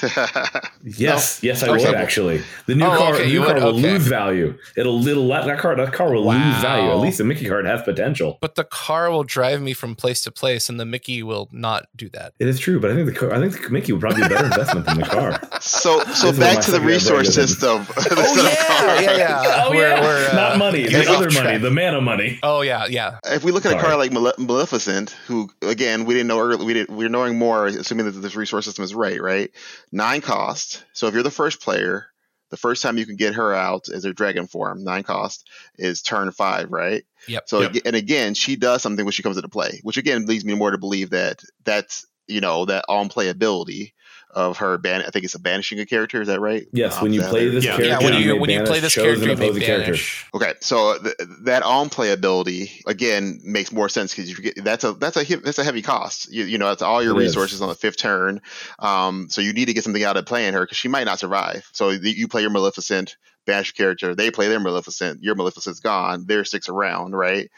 [0.85, 1.87] Yes, yes, I Okay.
[1.87, 2.43] would actually.
[2.67, 3.63] The new Oh, car, okay, the you new car would?
[3.63, 3.93] will Okay.
[3.93, 4.57] lose value.
[4.77, 6.91] It'll little that car that car will lose value.
[6.91, 8.39] At least the Mickey card has potential.
[8.41, 11.87] But the car will drive me from place to place, and the Mickey will not
[11.97, 12.33] do that.
[12.39, 14.27] It is true, but I think the car, I think the Mickey would probably be
[14.27, 15.41] a better investment than the car.
[15.61, 17.87] so so is back to the resource system.
[18.01, 19.65] Oh yeah, yeah, yeah.
[19.67, 22.39] oh We're- yeah, we're, uh, not money, the off other money, the mana money.
[22.43, 23.19] Oh yeah, yeah.
[23.27, 26.65] If we look at a car like Male- Maleficent, who again we didn't know earlier,
[26.65, 29.51] we didn't, we're knowing more, assuming that this resource system is right, right?
[29.93, 30.85] Nine cost.
[30.93, 32.07] So if you're the first player,
[32.51, 36.03] the first time you can get her out as her dragon form, nine cost, is
[36.03, 37.05] turn five, right?
[37.29, 37.49] Yep.
[37.49, 37.77] So Yep.
[37.85, 40.73] and again, she does something when she comes into play, which again leads me more
[40.73, 43.93] to believe that that's you know that on playability
[44.39, 45.03] of her ban.
[45.07, 46.23] I think it's a banishing a character.
[46.23, 46.67] Is that right?
[46.73, 47.73] Yes, Um, when you play this Yeah.
[47.77, 49.93] character, Yeah, when you you may when you play this character, you may opposing character.
[49.93, 50.27] banish.
[50.35, 54.93] Okay, so th- that on playability again makes more sense because you forget that's a
[54.93, 56.33] that's a that's a heavy cost.
[56.33, 57.29] You, you know, that's all your It is.
[57.37, 58.41] resources on the fifth turn.
[58.79, 61.19] Um, so you need to get something out of playing her because she might not
[61.19, 61.69] survive.
[61.73, 64.15] So you you play your Maleficent, banish your character.
[64.15, 65.23] They play their Maleficent.
[65.23, 66.27] Your Maleficent's gone.
[66.27, 67.51] Their sticks around, right?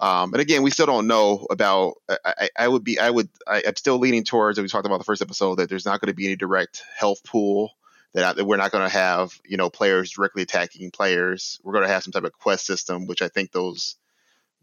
[0.00, 1.94] Um, and again, we still don't know about.
[2.08, 2.98] I, I, I would be.
[2.98, 3.28] I would.
[3.46, 4.60] I, I'm still leaning towards.
[4.60, 7.22] We talked about the first episode, that there's not going to be any direct health
[7.24, 7.72] pool.
[8.14, 11.58] That, that we're not going to have, you know, players directly attacking players.
[11.64, 13.96] We're going to have some type of quest system, which I think those,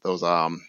[0.03, 0.61] those, um,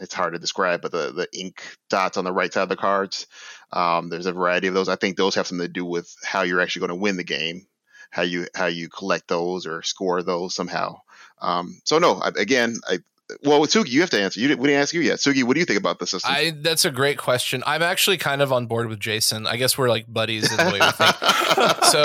[0.00, 2.76] it's hard to describe, but the the ink dots on the right side of the
[2.76, 3.26] cards,
[3.72, 4.88] um, there's a variety of those.
[4.88, 7.24] I think those have something to do with how you're actually going to win the
[7.24, 7.66] game,
[8.10, 11.00] how you how you collect those or score those somehow.
[11.42, 13.00] Um, so no, I, again, I
[13.44, 14.40] well, with Sugi, you have to answer.
[14.40, 15.18] You didn't, we didn't ask you yet.
[15.18, 16.30] Sugi, what do you think about the system?
[16.32, 17.62] I that's a great question.
[17.66, 19.46] I'm actually kind of on board with Jason.
[19.46, 21.16] I guess we're like buddies in the way we think.
[21.90, 22.04] So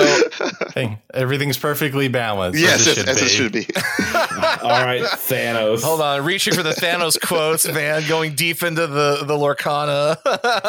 [0.74, 2.58] Hey, everything's perfectly balanced.
[2.60, 3.66] yes, as as, as it should be.
[4.14, 5.82] All right, Thanos.
[5.82, 10.16] hold on, reaching for the Thanos quotes, man, going deep into the the Lorcana.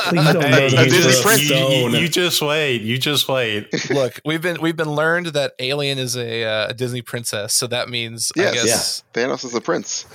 [0.09, 1.91] Please don't Hey, know a you, just, you, you- stone.
[1.93, 2.81] you just wait.
[2.81, 3.89] You just wait.
[3.89, 7.67] Look, we've been we've been learned that Alien is a, uh, a Disney princess, so
[7.67, 8.53] that means I Yes.
[8.65, 9.03] guess.
[9.13, 10.05] Thanos is a prince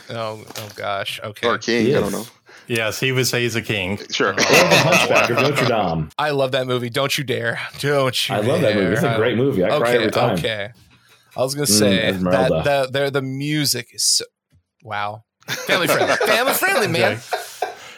[0.40, 1.20] Oh, oh gosh.
[1.22, 1.46] Okay.
[1.48, 1.86] or king.
[1.86, 2.24] He I don't know.
[2.68, 3.98] Yes, he would say he's a king.
[4.10, 4.30] Sure.
[4.30, 6.10] Or the Hunchback of Notre Dame.
[6.16, 6.90] I love that movie.
[6.90, 7.60] Don't you dare.
[7.80, 8.92] Don't you I love that movie.
[8.94, 9.64] It's a great movie.
[9.64, 10.38] I cry okay, every time.
[10.38, 10.70] Okay.
[11.36, 12.62] I was gonna Mm, say Esmeralda.
[12.64, 14.24] that the, the the music is so
[14.82, 15.24] wow.
[15.48, 16.14] Family friendly.
[16.26, 17.18] Family friendly, man.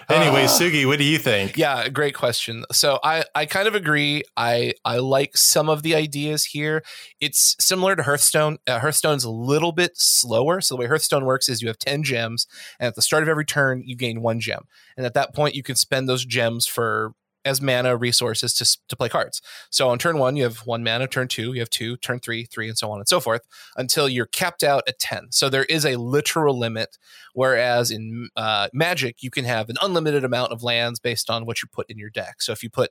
[0.08, 1.56] Anyway, Uh, Sugi, what do you think?
[1.56, 2.64] Yeah, great question.
[2.72, 4.22] So I I kind of agree.
[4.36, 6.82] I I like some of the ideas here.
[7.20, 8.58] It's similar to Hearthstone.
[8.66, 10.60] Uh, Hearthstone's a little bit slower.
[10.60, 12.46] So the way Hearthstone works is you have 10 gems
[12.78, 14.64] and at the start of every turn you gain one gem.
[14.96, 17.12] And at that point you can spend those gems for
[17.44, 19.42] as mana resources to, to play cards.
[19.70, 22.44] So on turn one, you have one mana, turn two, you have two, turn three,
[22.44, 23.42] three, and so on and so forth
[23.76, 25.28] until you're capped out at 10.
[25.30, 26.98] So there is a literal limit.
[27.34, 31.62] Whereas in uh, Magic, you can have an unlimited amount of lands based on what
[31.62, 32.40] you put in your deck.
[32.40, 32.90] So if you put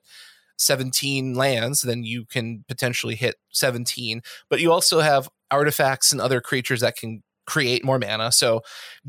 [0.58, 4.22] 17 lands, then you can potentially hit 17.
[4.50, 8.32] But you also have artifacts and other creatures that can create more mana.
[8.32, 8.62] So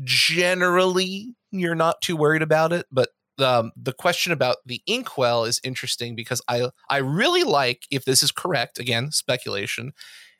[0.03, 2.85] generally, you're not too worried about it.
[2.91, 8.05] But um, the question about the inkwell is interesting because I I really like if
[8.05, 8.79] this is correct.
[8.79, 9.93] Again, speculation.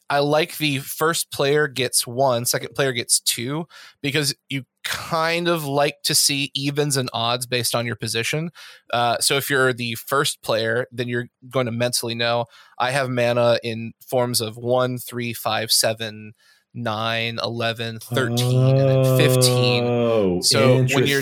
[0.09, 3.67] I like the first player gets one, second player gets two,
[4.03, 8.51] because you kind of like to see evens and odds based on your position.
[8.93, 12.45] Uh, so if you're the first player, then you're going to mentally know
[12.77, 16.33] I have mana in forms of one, three, five, seven,
[16.75, 19.93] nine, 11, 13, and then 15
[20.37, 21.21] Oh, So when you're-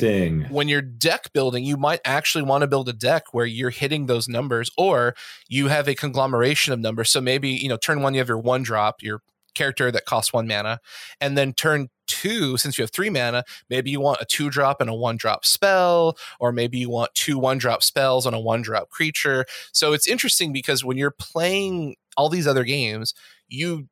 [0.49, 4.07] when you're deck building, you might actually want to build a deck where you're hitting
[4.07, 5.15] those numbers, or
[5.47, 7.09] you have a conglomeration of numbers.
[7.11, 9.21] So maybe, you know, turn one, you have your one drop, your
[9.55, 10.79] character that costs one mana.
[11.21, 14.81] And then turn two, since you have three mana, maybe you want a two drop
[14.81, 18.39] and a one drop spell, or maybe you want two one drop spells on a
[18.39, 19.45] one drop creature.
[19.71, 23.13] So it's interesting because when you're playing all these other games,
[23.47, 23.87] you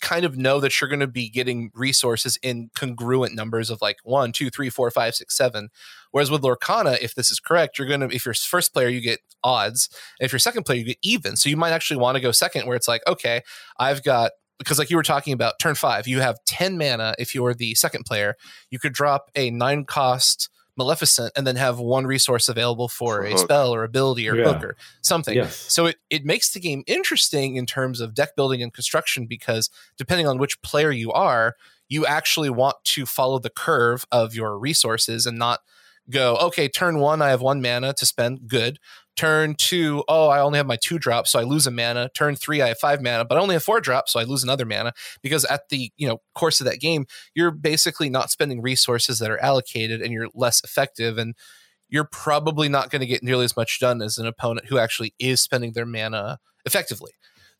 [0.00, 3.96] kind of know that you're going to be getting resources in congruent numbers of like
[4.02, 5.68] one, two, three, four, five, six, seven.
[6.10, 9.00] Whereas with Lorcana, if this is correct, you're going to, if you're first player, you
[9.00, 9.88] get odds.
[10.18, 11.36] And if you're second player, you get even.
[11.36, 13.42] So you might actually want to go second where it's like, okay,
[13.78, 17.14] I've got, because like you were talking about turn five, you have 10 mana.
[17.18, 18.36] If you're the second player,
[18.70, 23.24] you could drop a nine cost Maleficent and then have one resource available for For
[23.26, 24.52] a spell or ability or Yeah.
[24.52, 25.34] hook or something.
[25.36, 25.56] Yes.
[25.56, 29.70] So it, it makes the game interesting in terms of deck building and construction because
[29.96, 31.56] depending on which player you are,
[31.88, 35.60] you actually want to follow the curve of your resources and not
[36.10, 38.48] go, okay, turn one, I have one mana to spend.
[38.48, 38.78] Good.
[39.16, 42.10] Turn two, oh, I only have my two drops, so I lose a mana.
[42.14, 44.42] Turn three, I have five mana, but I only have four drops, so I lose
[44.42, 44.92] another mana.
[45.22, 49.30] Because at the you know course of that game, you're basically not spending resources that
[49.30, 51.34] are allocated, and you're less effective, and
[51.88, 55.14] you're probably not going to get nearly as much done as an opponent who actually
[55.20, 57.12] is spending their mana effectively.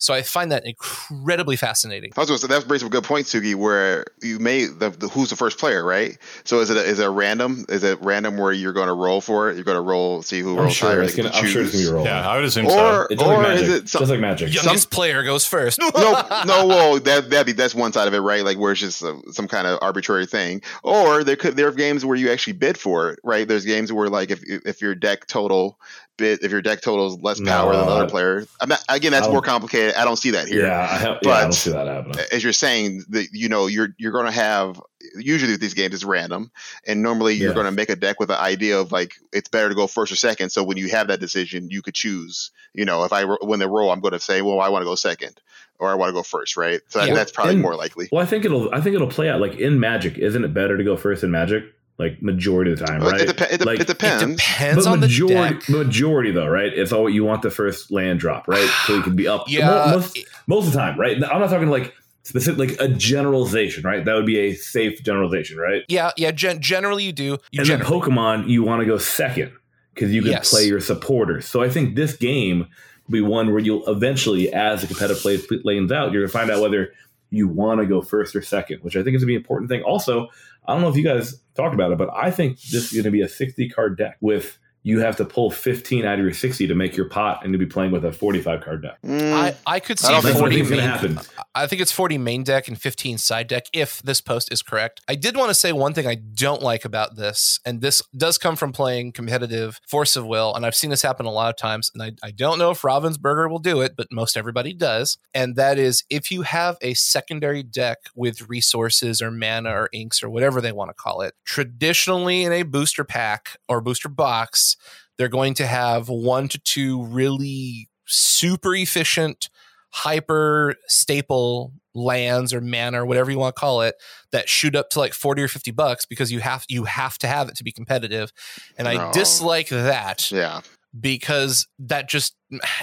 [0.04, 2.12] So I find that incredibly fascinating.
[2.16, 4.66] I was going to say that brings up a good point, Sugi, where you may
[4.66, 6.18] the, the, who's the first player, right?
[6.44, 7.64] So is it a, is it a random?
[7.68, 9.54] Is it random where you're going to roll for it?
[9.54, 11.02] You're going to roll, see who I'm rolls sure higher.
[11.02, 11.86] it's gonna, I'm sure it's choose.
[11.86, 12.06] gonna be rolling.
[12.06, 13.06] Yeah, I would assume Or so.
[13.10, 13.62] It's just like magic.
[13.62, 14.52] is it some, just like magic.
[14.54, 15.78] Youngest player goes first.
[15.80, 16.66] no, no.
[16.74, 18.44] Well, that that be that's one side of it, right?
[18.44, 20.62] Like where it's just uh, some kind of arbitrary thing.
[20.82, 23.46] Or there could there are games where you actually bid for it, right?
[23.46, 25.78] There's games where like if if your deck total
[26.16, 28.46] bid if your deck total is less No, power than the other I- player.
[28.60, 29.94] I'm not, again, that's more complicated.
[29.94, 30.66] I don't see that here.
[30.66, 32.24] Yeah, I, have, yeah, I don't see that happening.
[32.32, 34.80] As you're saying, that you know you're you're going to have
[35.16, 36.50] usually with these games it's random,
[36.86, 39.68] and normally you're going to make a deck with the idea of like it's better
[39.68, 40.50] to go first or second.
[40.50, 42.50] So when you have that decision, you could choose.
[42.74, 44.86] You know, if I when they roll, I'm going to say, well, I want to
[44.86, 45.40] go second,
[45.78, 46.80] or I want to go first, right?
[46.88, 47.14] So that, Yeah.
[47.14, 48.08] that's probably more likely.
[48.10, 48.72] Well, I think it'll.
[48.74, 50.18] I think it'll play out like in Magic.
[50.18, 51.64] Isn't it better to go first in Magic?
[51.96, 53.20] Like majority of the time, right?
[53.20, 54.24] It, depe- it, de- Like, it It depends.
[54.42, 55.68] depends but on the majority, deck.
[55.68, 56.72] majority though, right?
[56.72, 58.68] It's all you want the first land drop, right?
[58.86, 59.44] So you can be up.
[59.48, 61.14] Yeah, Mo- most, most of the time, right?
[61.22, 64.04] I'm not talking like specific, like a generalization, right?
[64.04, 65.82] That would be a safe generalization, right?
[65.88, 66.32] yeah, yeah.
[66.32, 67.38] Gen- generally, you do.
[67.52, 69.52] You and then Pokemon, you want to go second
[69.94, 70.50] because you can Yes.
[70.50, 71.46] play your supporters.
[71.46, 72.66] So I think this game
[73.06, 76.32] will be one where you'll eventually, as the competitive play lanes out, you're going to
[76.38, 76.92] find out whether
[77.30, 79.40] you want to go first or second, which I think is going to be an
[79.40, 79.82] important thing.
[79.82, 80.28] Also,
[80.66, 83.04] I don't know if you guys talked about it, but I think this is going
[83.04, 86.32] to be a 60 card deck with you have to pull 15 out of your
[86.34, 88.98] 60 to make your pot and to be playing with a 45 card deck.
[89.02, 90.80] Mm, I, I could I see don't think That's what I forty think is going
[90.80, 91.16] main.
[91.16, 91.44] happen.
[91.56, 93.66] I think it's forty main deck and fifteen side deck.
[93.72, 96.84] If this post is correct, I did want to say one thing I don't like
[96.84, 100.90] about this, and this does come from playing competitive Force of Will, and I've seen
[100.90, 101.90] this happen a lot of times.
[101.94, 105.16] And I, I don't know if Ravensburger will do it, but most everybody does.
[105.32, 110.22] And that is if you have a secondary deck with resources or mana or inks
[110.24, 114.73] or whatever they want to call it, traditionally in a booster pack or booster box,
[115.16, 119.48] they're going to have one to two really super efficient
[119.90, 123.94] hyper staple lands or mana or whatever you want to call it
[124.32, 127.28] that shoot up to like 40 or 50 bucks because you have you have to
[127.28, 128.32] have it to be competitive
[128.76, 130.62] and i dislike that yeah.
[130.98, 132.34] because that just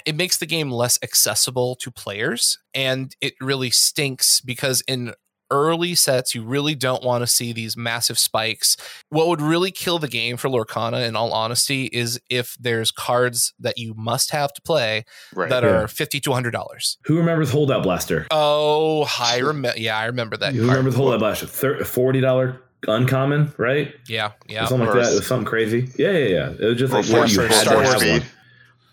[0.05, 5.13] it makes the game less accessible to players and it really stinks because in
[5.51, 8.77] early sets you really don't want to see these massive spikes
[9.09, 13.53] what would really kill the game for lorcana in all honesty is if there's cards
[13.59, 15.03] that you must have to play
[15.35, 15.49] Right.
[15.49, 15.69] that Yeah.
[15.83, 18.25] are 50 to 100 dollars Who remembers Holdout Blaster?
[18.31, 20.69] oh i remember yeah i remember that Who card.
[20.69, 21.45] remembers Holdout Blaster?
[21.45, 23.93] Thir- $40 uncommon, right?
[24.07, 25.11] yeah yeah something like that.
[25.11, 25.87] It was something crazy.
[25.99, 26.49] Yeah, yeah, yeah.
[26.59, 28.29] It was just like for- what you for had Star to Wars have one.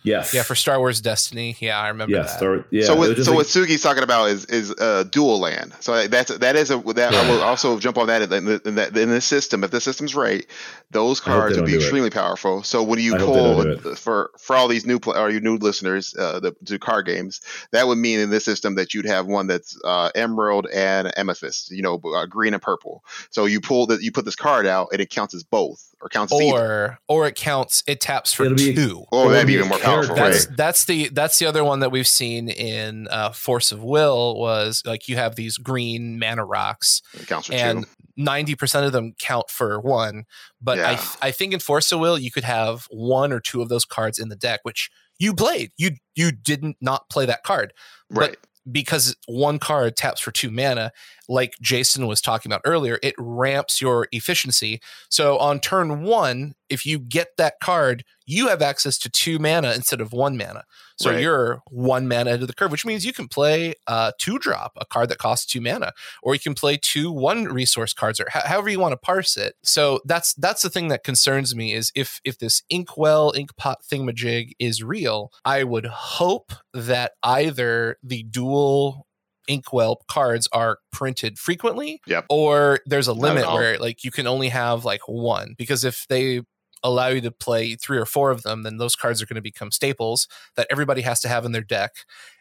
[0.02, 0.32] Yes.
[0.32, 2.30] yeah for star wars destiny yeah i remember yes.
[2.32, 2.84] that Star, yeah.
[2.84, 5.74] so it what, just so like- what Sugi's talking about is is uh, dual land.
[5.80, 8.74] So that's that is a that I will also jump on that in, the, in,
[8.76, 9.64] that in this system.
[9.64, 10.46] If the system's right,
[10.90, 11.84] those cards they would be don't it.
[11.84, 12.62] extremely powerful.
[12.62, 16.14] So when you I pull for for all these new pl- or your new listeners
[16.16, 17.40] uh, the, to card games,
[17.72, 21.70] that would mean in this system that you'd have one that's uh, emerald and amethyst.
[21.70, 23.02] You know, uh, green and purple.
[23.30, 26.08] So you pull that you put this card out and it counts as both or
[26.08, 29.46] counts as or or it counts it taps for It'll be- two Oh, Or that'd
[29.46, 32.48] be be even more powerful, that's that's the that's the other one that we've seen
[32.48, 37.48] in uh, Force of Will was like you have these green mana rocks It counts
[37.48, 40.24] for and ninety percent of them count for one.
[40.60, 40.96] But I Yeah.
[40.96, 43.84] th- I think in Force of Will you could have one or two of those
[43.84, 45.72] cards in the deck, which you played.
[45.76, 47.72] You you didn't not play that card,
[48.10, 48.36] Right.
[48.70, 50.92] because one card taps for two mana,
[51.28, 54.80] like Jason was talking about earlier, it ramps your efficiency.
[55.10, 59.72] So on turn one, if you get that card, you have access to two mana
[59.72, 60.64] instead of one mana.
[60.98, 61.20] So Right.
[61.22, 64.84] you're one mana into the curve, which means you can play uh, two drop, a
[64.84, 68.40] card that costs two mana, or you can play two one resource cards, or ho-
[68.44, 69.54] however you want to parse it.
[69.62, 74.52] So that's that's the thing that concerns me is if if this inkwell inkpot thingamajig
[74.58, 79.06] is real, I would hope that either the dual
[79.48, 82.26] inkwell cards are printed frequently Yep.
[82.28, 86.42] or there's a limit where like you can only have like one because if they
[86.84, 89.40] allow you to play three or four of them then those cards are going to
[89.42, 91.92] become staples that everybody has to have in their deck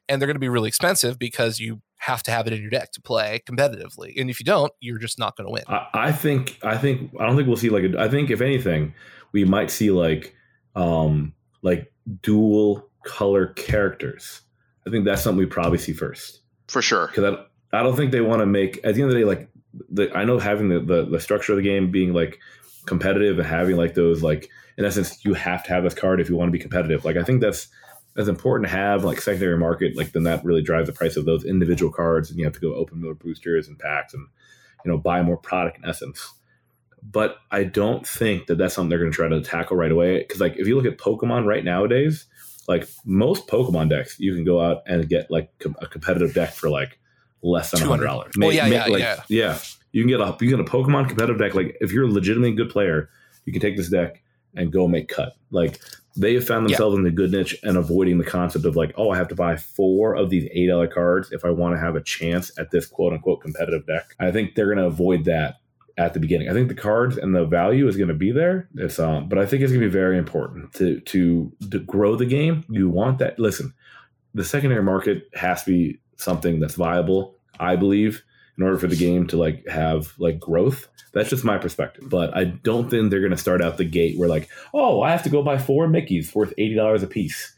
[0.07, 2.69] and they're going to be really expensive because you have to have it in your
[2.69, 5.87] deck to play competitively and if you don't you're just not going to win I,
[5.93, 8.93] I think I think I don't think we'll see like a, I think if anything
[9.31, 10.35] we might see like
[10.75, 11.91] um like
[12.21, 14.41] dual color characters.
[14.85, 17.07] I think that's something we probably see first For sure.
[17.07, 17.35] because
[17.73, 19.49] I, I don't think they want to make at the end of the day like
[19.89, 22.39] the I know having the, the the structure of the game being like
[22.85, 26.29] competitive and having like those like in essence you have to have this card if
[26.29, 27.05] you want to be competitive.
[27.05, 27.67] Like I think that's
[28.17, 31.25] that's important to have like secondary market like then that really drives the price of
[31.25, 34.27] those individual cards and you have to go open more boosters and packs and
[34.83, 36.33] you know buy more product in essence
[37.03, 40.17] but i don't think that that's something they're going to try to tackle right away
[40.17, 42.25] because like if you look at pokemon right nowadays
[42.67, 46.53] like most pokemon decks you can go out and get like com- a competitive deck
[46.53, 46.99] for like
[47.41, 47.99] less than $100
[48.33, 48.43] $200.
[48.43, 49.23] Oh, yeah, yeah, like, yeah.
[49.29, 49.57] yeah
[49.91, 52.11] you can get a you can get a pokemon competitive deck like if you're a
[52.11, 53.09] legitimately good player
[53.45, 54.21] you can take this deck
[54.55, 55.79] and go make cut like
[56.19, 56.75] they have found Yeah.
[56.75, 59.35] themselves in the good niche and avoiding the concept of like, oh, I have to
[59.35, 62.71] buy four of these eight dollar cards if I want to have a chance at
[62.71, 64.15] this quote unquote competitive deck.
[64.19, 65.57] I think they're going to avoid that
[65.97, 66.49] at the beginning.
[66.49, 68.69] I think the cards and the value is going to be there.
[68.75, 72.15] It's um, but I think it's going to be very important to to to grow
[72.15, 72.63] the game.
[72.69, 73.39] You want that.
[73.39, 73.73] Listen,
[74.33, 77.35] the secondary market has to be something that's viable.
[77.59, 78.23] I believe
[78.57, 80.87] in order for the game to like have like growth.
[81.13, 82.09] That's just my perspective.
[82.09, 85.11] But I don't think they're going to start out the gate where like, oh, I
[85.11, 87.55] have to go buy four Mickeys worth eighty dollars a piece.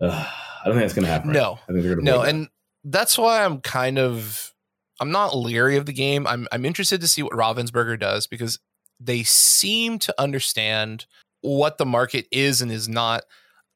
[0.00, 1.28] Ugh, I don't think that's going to happen.
[1.28, 1.40] right No.
[1.54, 1.60] now.
[1.68, 2.48] I think they're going to No, and
[2.84, 4.52] that's why I'm kind of
[5.00, 6.26] I'm not leery of the game.
[6.26, 8.58] I'm I'm interested to see what Ravensburger does because
[8.98, 11.06] they seem to understand
[11.42, 13.24] what the market is and is not.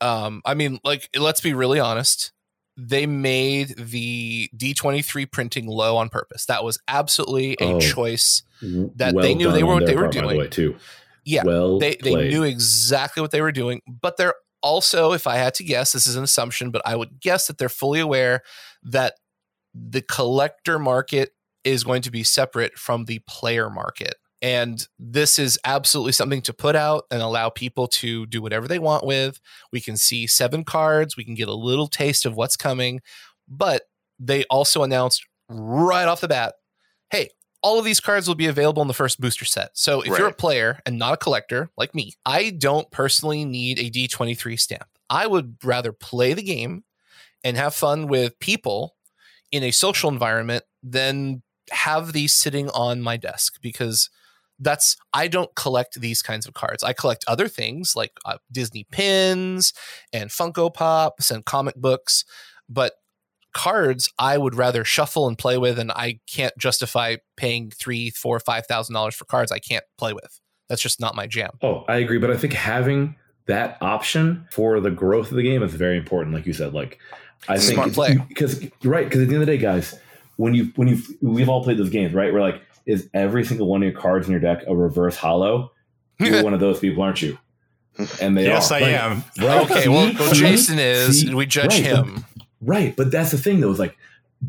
[0.01, 2.33] Um, I mean, like let's be really honest.
[2.77, 6.47] They made the D23 printing low on purpose.
[6.47, 7.81] That was absolutely a Oh.
[7.81, 8.43] choice.
[8.63, 10.51] that they knew they were what they were part, by the doing.
[10.51, 10.77] too.
[11.25, 15.37] Yeah, well they they knew exactly what they were doing but they're also if i
[15.37, 18.43] had to guess this is an assumption but i would guess that they're fully aware
[18.83, 19.15] that
[19.75, 21.31] the collector market
[21.65, 24.15] is going to be separate from the player market.
[24.43, 28.79] And this is absolutely something to put out and allow people to do whatever they
[28.79, 29.39] want with.
[29.71, 31.17] We can see seven cards.
[31.17, 33.03] We can get a little taste of what's coming.
[33.47, 33.83] But
[34.19, 36.55] they also announced right off the bat
[37.11, 37.29] hey
[37.63, 39.71] all of these cards will be available in the first booster set.
[39.75, 43.79] So if you're a player and not a collector like me, I don't personally need
[43.79, 44.87] a D23 stamp.
[45.11, 46.85] I would rather play the game
[47.45, 48.97] and have fun with people
[49.53, 54.11] in a social environment than have these sitting on my desk because
[54.59, 56.83] that's I don't collect these kinds of cards.
[56.83, 59.73] I collect other things like uh, Disney pins
[60.13, 62.25] and Funko Pops and comic books,
[62.69, 62.95] but
[63.53, 68.39] cards I would rather shuffle and play with, and I can't justify paying three, four,
[68.39, 70.41] five thousand dollars for cards I can't play with.
[70.69, 71.51] That's just not my jam.
[71.63, 75.63] Oh, I agree, but I think having that option for the growth of the game
[75.63, 76.35] is very important.
[76.35, 76.99] Like you said, like
[77.49, 78.17] I think Smart play.
[78.29, 79.99] because right because at the end of the day, guys,
[80.37, 82.33] when you when you we've all played those games, right?
[82.33, 85.73] We're like, is every single one of your cards in your deck a reverse hollow?
[86.21, 87.39] You're one of those people, aren't you?
[88.21, 88.75] And they yes, are.
[88.75, 89.25] I Like, am.
[89.39, 89.71] Right?
[89.71, 91.21] okay, well, well Jason is.
[91.23, 91.35] See?
[91.35, 92.25] we judge Right, him.
[92.61, 93.71] Right, but that's the thing though.
[93.71, 93.97] Is like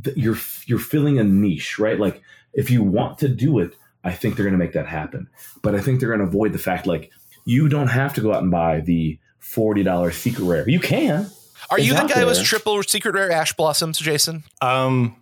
[0.03, 1.97] th- you're you're filling a niche, right?
[1.99, 2.21] Like
[2.53, 3.73] if you want to do it,
[4.03, 5.29] I think they're going to make that happen.
[5.61, 7.09] But I think they're going to avoid the fact like
[7.45, 10.69] you don't have to go out and buy the forty dollars secret rare.
[10.69, 11.29] You can.
[11.69, 14.43] Are It's you the out guy who has triple secret rare ash blossoms, Jason?
[14.61, 15.15] Um,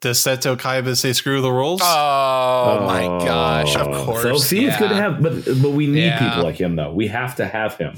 [0.00, 1.80] does Seto Kaiba say screw the rules?
[1.84, 3.76] Oh, my gosh!
[3.76, 4.04] Of Oh.
[4.04, 4.22] course.
[4.22, 6.18] So see, it's good to have, but but we need Yeah.
[6.28, 6.92] people like him though.
[6.92, 7.94] We have to have him.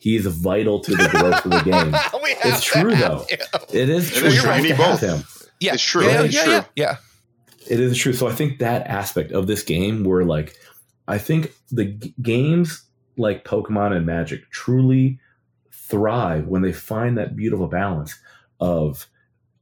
[0.00, 1.92] He's vital to the growth of the game.
[2.22, 3.26] We have It's true, have though.
[3.28, 3.38] him.
[3.72, 4.28] It is It true.
[4.28, 4.50] is You true.
[4.50, 5.00] have to need have both.
[5.00, 5.24] him.
[5.60, 6.04] Yeah, It's true.
[6.06, 6.52] Yeah, It's yeah, true.
[6.52, 6.96] yeah, yeah.
[7.68, 8.12] It is true.
[8.12, 10.56] So I think that aspect of this game, where like,
[11.08, 12.82] I think the g- games
[13.16, 15.18] like Pokemon and Magic truly
[15.88, 18.18] thrive when they find that beautiful balance
[18.60, 19.06] of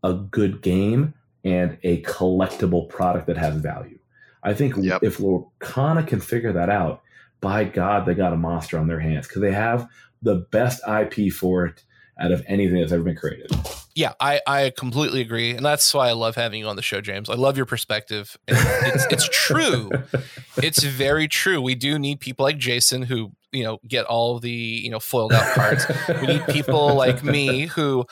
[0.02, 1.14] a good game
[1.44, 3.98] and a collectible product that has value.
[4.42, 5.02] I think Yep.
[5.02, 7.02] if Lorcana can figure that out,
[7.40, 9.88] by God, they got a monster on their hands because they have
[10.22, 11.82] the best IP for it
[12.20, 13.50] out of anything that's ever been created.
[13.94, 17.00] Yeah, I, I completely agree, and that's why I love having you on the show,
[17.00, 17.28] James.
[17.28, 18.38] I love your perspective.
[18.48, 18.56] And
[18.94, 19.90] It's it's true.
[20.56, 21.60] It's very true.
[21.60, 25.32] We do need people like Jason who you know get all the you know foiled
[25.32, 25.86] out cards.
[26.20, 28.04] We need people like me who,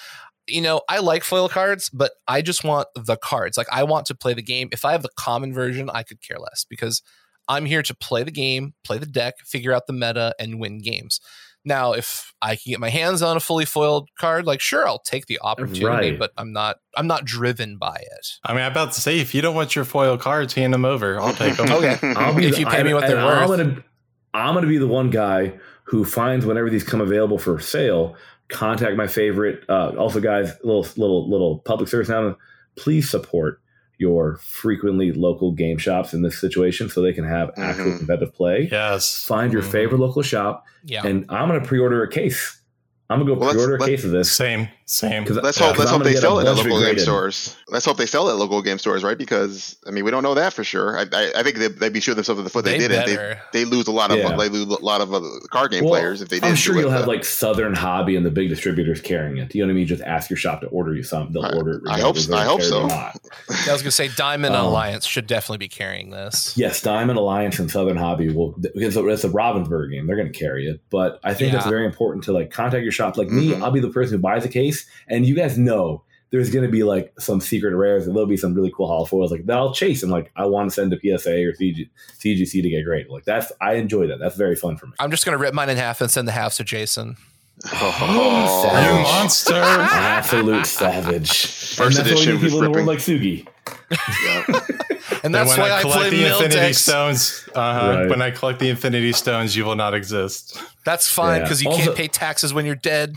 [0.47, 3.57] you know, I like foil cards, but I just want the cards.
[3.57, 4.69] Like I want to play the game.
[4.73, 7.03] If I have the common version, I could care less because
[7.49, 10.79] I'm here to play the game, play the deck, figure out the meta, and win
[10.79, 11.21] games.
[11.63, 15.01] Now, if I can get my hands on a fully foiled card, like sure, I'll
[15.01, 16.19] take the opportunity, Right.
[16.19, 18.27] but I'm not I'm not driven by it.
[18.45, 20.87] I mean, I'm about to say, if you don't want your foil cards, hand them
[20.87, 21.21] over.
[21.21, 21.69] I'll take them.
[21.73, 21.99] Okay.
[22.17, 23.59] I'll be If the- you pay me what and they're I'm worth.
[23.59, 23.85] gonna
[24.35, 25.55] I'm gonna be the one guy
[25.85, 28.17] who finds whenever these come available for sale.
[28.49, 29.65] Contact my favorite.
[29.69, 32.37] Uh, also, guys, little little little public service announcement.
[32.77, 33.61] Please support
[33.99, 37.99] your frequently local game shops in this situation so they can have actual Mhm.
[37.99, 38.69] competitive play.
[38.73, 39.25] Yes.
[39.27, 39.71] Find your Mhm.
[39.73, 41.03] favorite local shop, Yeah.
[41.05, 42.60] and I'm gonna pre-order a case.
[43.11, 44.31] I'm gonna go Well, let's- pre-order a case of this.
[44.31, 45.25] Same, same.
[45.25, 45.77] 'Cause- Let's Yeah, hope.
[45.77, 47.57] 'cause Let's hope they sell it at bunch local game stores.
[47.69, 49.19] Let's hope they sell it at local game stores, right?
[49.19, 50.97] Because I mean, we don't know that for sure.
[50.99, 52.65] I, I, I think they, they'd be shooting themselves in the foot.
[52.65, 53.07] They, They didn't.
[53.07, 54.37] They, they lose a lot of Yeah.
[54.37, 56.51] they lose a lot of other card game Well, players if they didn't.
[56.51, 59.53] I'm sure do you'll have but- like Southern Hobby and the big distributors carrying it.
[59.55, 59.87] You know what I mean?
[59.87, 61.33] Just ask your shop to order you some.
[61.33, 61.83] They'll I- order it.
[61.89, 62.97] I hope so- I hope they carry it or so.
[62.97, 63.21] not.
[63.69, 66.55] I was gonna say Diamond Um, Alliance should definitely be carrying this.
[66.57, 70.07] Yes, Diamond Alliance and Southern Hobby will because it's a Ravensburger game.
[70.07, 71.71] They're going to carry it, but I think it's Yeah.
[71.71, 73.17] very important to like contact your shop.
[73.17, 73.63] Like me, Mhm.
[73.63, 76.71] I'll be the person who buys a case, and you guys know there's going to
[76.71, 79.57] be like some secret rares, and there'll be some really cool holofoils like that.
[79.57, 81.89] I'll chase and like I want to send to PSA or CG,
[82.23, 83.11] CGC to get graded.
[83.11, 84.19] Like that's I enjoy that.
[84.21, 84.93] That's very fun for me.
[85.01, 87.17] I'm just gonna rip mine in half and send the halves to Jason.
[87.67, 87.97] Oh,
[88.97, 89.55] you monster!
[89.57, 91.47] Absolute savage.
[91.75, 92.87] First and that's why we edition need people in the ripping.
[92.87, 93.47] world like Sugi.
[93.91, 94.45] Yeah.
[95.23, 96.75] And that's when why I I, collect play the Infinity Miltex.
[96.77, 98.09] Stones, uh-huh, Right.
[98.09, 100.57] when I collect the Infinity Stones, you will not exist.
[100.85, 101.43] That's fine Yeah.
[101.45, 103.17] because you Also- can't pay taxes when you're dead.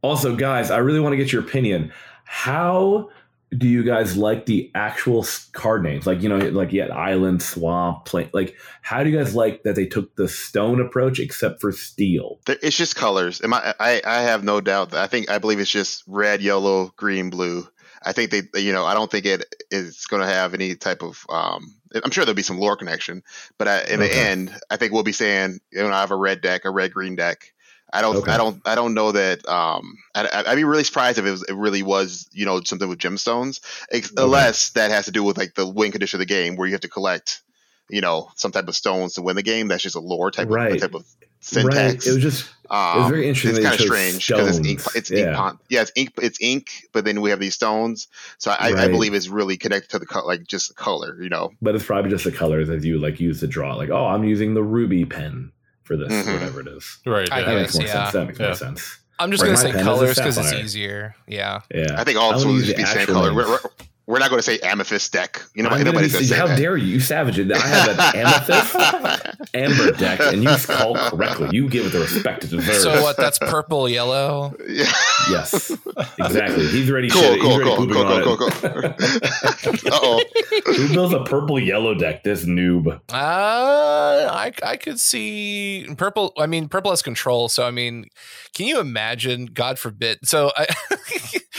[0.00, 1.92] Also, guys, I really want to get your opinion.
[2.24, 3.10] How
[3.56, 6.06] do you guys like the actual card names?
[6.06, 8.30] Like, you know, like you had Island, Swamp, Play.
[8.32, 12.38] Like, how do you guys like that they took the stone approach except for steel?
[12.46, 13.40] It's just colors.
[13.42, 14.90] Am I, I I have no doubt.
[14.90, 17.66] That I think I believe it's just red, yellow, green, blue.
[18.02, 21.02] I think they, you know, I don't think it is going to have any type
[21.02, 21.24] of.
[21.28, 21.74] um
[22.04, 23.22] I'm sure there'll be some lore connection,
[23.56, 26.16] but I, in the end, I think we'll be saying, you know, I have a
[26.16, 27.52] red deck, a red green deck.
[27.90, 28.30] I don't, Okay.
[28.30, 29.48] I don't, I don't know that.
[29.48, 32.86] Um, I, I'd be really surprised if it, was, it really was, you know, something
[32.86, 34.22] with gemstones, ex- Okay.
[34.22, 36.74] unless that has to do with like the win condition of the game, where you
[36.74, 37.40] have to collect,
[37.88, 39.68] you know, some type of stones to win the game.
[39.68, 40.72] That's just a lore type Right.
[40.74, 41.06] of type of
[41.40, 41.76] syntax.
[41.76, 42.06] Right.
[42.06, 44.80] It was just Um, was very interesting It's kind of strange because it's ink.
[44.94, 45.28] It's Yeah.
[45.28, 45.36] ink.
[45.36, 46.12] pon- Yeah, it's ink.
[46.20, 46.68] It's ink.
[46.92, 48.08] But then we have these stones.
[48.36, 48.90] So I, I Right.
[48.90, 51.16] believe it's really connected to the co- like just the color.
[51.22, 51.52] You know.
[51.62, 53.74] but it's probably just the colors as you like use to draw.
[53.74, 55.50] Like, oh, I'm using the ruby pen
[55.84, 56.34] for this, Mhm.
[56.34, 56.98] whatever it is.
[57.06, 57.30] Right.
[57.32, 57.60] I That yeah.
[57.62, 57.92] makes more yeah.
[58.04, 58.12] sense.
[58.12, 58.46] That makes Yeah.
[58.46, 58.98] more sense.
[59.20, 61.14] I'm just Right, gonna my say pen is a colors because it's easier.
[61.26, 61.60] Yeah.
[61.74, 61.94] Yeah.
[61.98, 63.32] I think all I it's wanna supposed use to be the same color.
[63.34, 63.60] We're, we're,
[64.08, 65.42] we're not going to say amethyst deck.
[65.54, 66.56] You know, I'm gonna nobody's be- going to say how that.
[66.58, 66.86] dare you?
[66.86, 67.52] You savage it.
[67.52, 71.50] I have an amethyst amber deck, and you call correctly.
[71.52, 72.82] You give it the respect it deserves.
[72.82, 73.18] So what?
[73.18, 74.56] That's purple, yellow.
[74.66, 74.90] yeah.
[75.30, 75.70] Yes,
[76.18, 76.66] exactly.
[76.68, 77.10] He's ready.
[77.10, 77.40] Cool, shit.
[77.42, 79.92] cool, He's cool, cool, cool, cool, cool.
[79.92, 80.24] uh oh.
[80.64, 82.22] Who builds a purple yellow deck?
[82.24, 82.88] This noob.
[82.88, 86.32] Uh, I I could see purple.
[86.38, 87.50] I mean, purple has control.
[87.50, 88.06] So I mean,
[88.54, 89.46] can you imagine?
[89.46, 90.20] God forbid.
[90.26, 90.66] So I,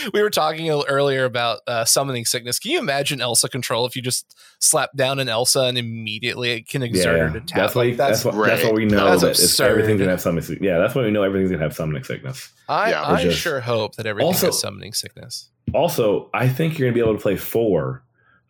[0.14, 2.58] we were talking a- earlier about uh, summoning sickness.
[2.58, 6.68] Can you imagine Elsa control if you just slap down an Elsa and immediately it
[6.68, 7.56] can exert her to tap?
[7.58, 7.82] that's why.
[7.84, 8.46] Like, That's, that's, what.
[8.46, 8.72] That's right.
[8.72, 9.70] why we know That's that it's, absurd.
[9.70, 10.44] everything's gonna have summoning.
[10.44, 12.50] sick- Yeah, that's why we know everything's gonna have summoning sickness.
[12.68, 15.50] I Yeah, I just- sure hope that everything Also- has summoning sickness.
[15.74, 18.02] Also, I think you're gonna be able to play four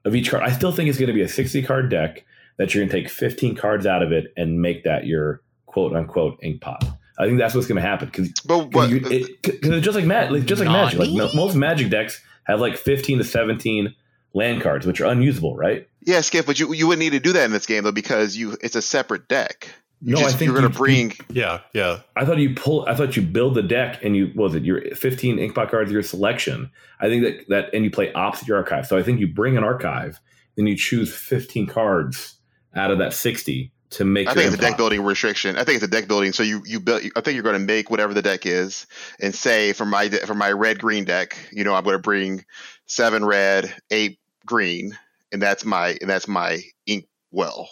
[0.05, 0.43] of each card.
[0.43, 2.25] I still think it's gonna be a 60 card deck
[2.59, 6.39] that you're gonna take 15 cards out of it and make that your quote unquote
[6.43, 6.85] ink pot.
[7.21, 8.89] I think that's what's gonna happen because But what?
[8.91, 10.99] you, it, 'cause it's just like Mag, like, just like Magic.
[10.99, 11.19] Like Nani?
[11.19, 13.95] mo- most Magic decks have like 15 to 17
[14.33, 15.87] land cards, which are unusable, right?
[16.07, 16.47] yeah, Skip.
[16.47, 18.75] But you you wouldn't need to do that in this game though because you it's
[18.77, 19.69] a separate deck.
[20.03, 21.13] You No, just, I think you're going to bring.
[21.29, 21.61] Yeah.
[21.75, 21.99] Yeah.
[22.17, 22.87] I thought you pull.
[22.89, 25.71] I thought you build the deck and you what was it your 15 ink pot
[25.71, 26.71] cards your selection.
[27.01, 28.87] I think that that and you play opposite your archive.
[28.87, 30.19] So I think you bring an archive,
[30.57, 32.37] then you choose 15 cards
[32.75, 34.29] out of that 60 to make.
[34.29, 35.57] I think it's a deck building restriction.
[35.57, 36.33] I think it's a deck building.
[36.33, 37.03] So you you build.
[37.17, 38.87] I think you're going to make whatever the deck is,
[39.21, 42.03] and say for my de- for my red green deck, you know, I'm going to
[42.03, 42.45] bring
[42.87, 44.97] seven red, eight green,
[45.33, 47.69] and that's my and that's my ink well.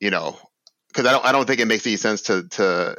[0.00, 0.38] You know,
[0.88, 2.96] because I don't I don't think it makes any sense to to.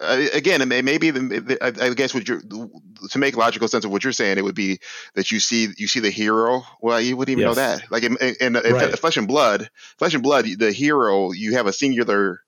[0.00, 3.84] Uh, again, it may, maybe the, I, I guess what you're to make logical sense
[3.84, 4.80] of what you're saying, it would be
[5.14, 6.62] that you see you see the hero.
[6.80, 7.90] Well, you wouldn't even know that.
[7.90, 8.98] Like in, in, in, Right.
[8.98, 12.40] Flesh and Blood, Flesh and Blood, the hero, you have a singular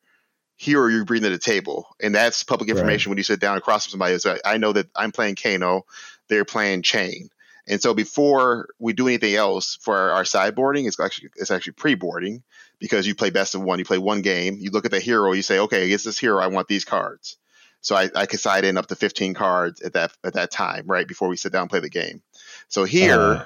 [0.57, 2.77] hero you bring to the table, and that's public Right.
[2.77, 4.15] information when you sit down across from somebody.
[4.15, 5.85] It's like, I know that I'm playing Kano,
[6.29, 7.29] they're playing Chane,
[7.69, 11.73] and so before we do anything else for our, our sideboarding, it's actually it's actually
[11.73, 12.43] pre-boarding
[12.79, 13.79] because you play best of one.
[13.79, 16.41] You play one game, you look at the hero, you say, okay, against this hero,
[16.41, 17.37] I want these cards.
[17.81, 20.85] So I, I could side in up to 15 cards at that at that time,
[20.87, 22.23] right before we sit down and play the game.
[22.69, 23.45] So here, Uh,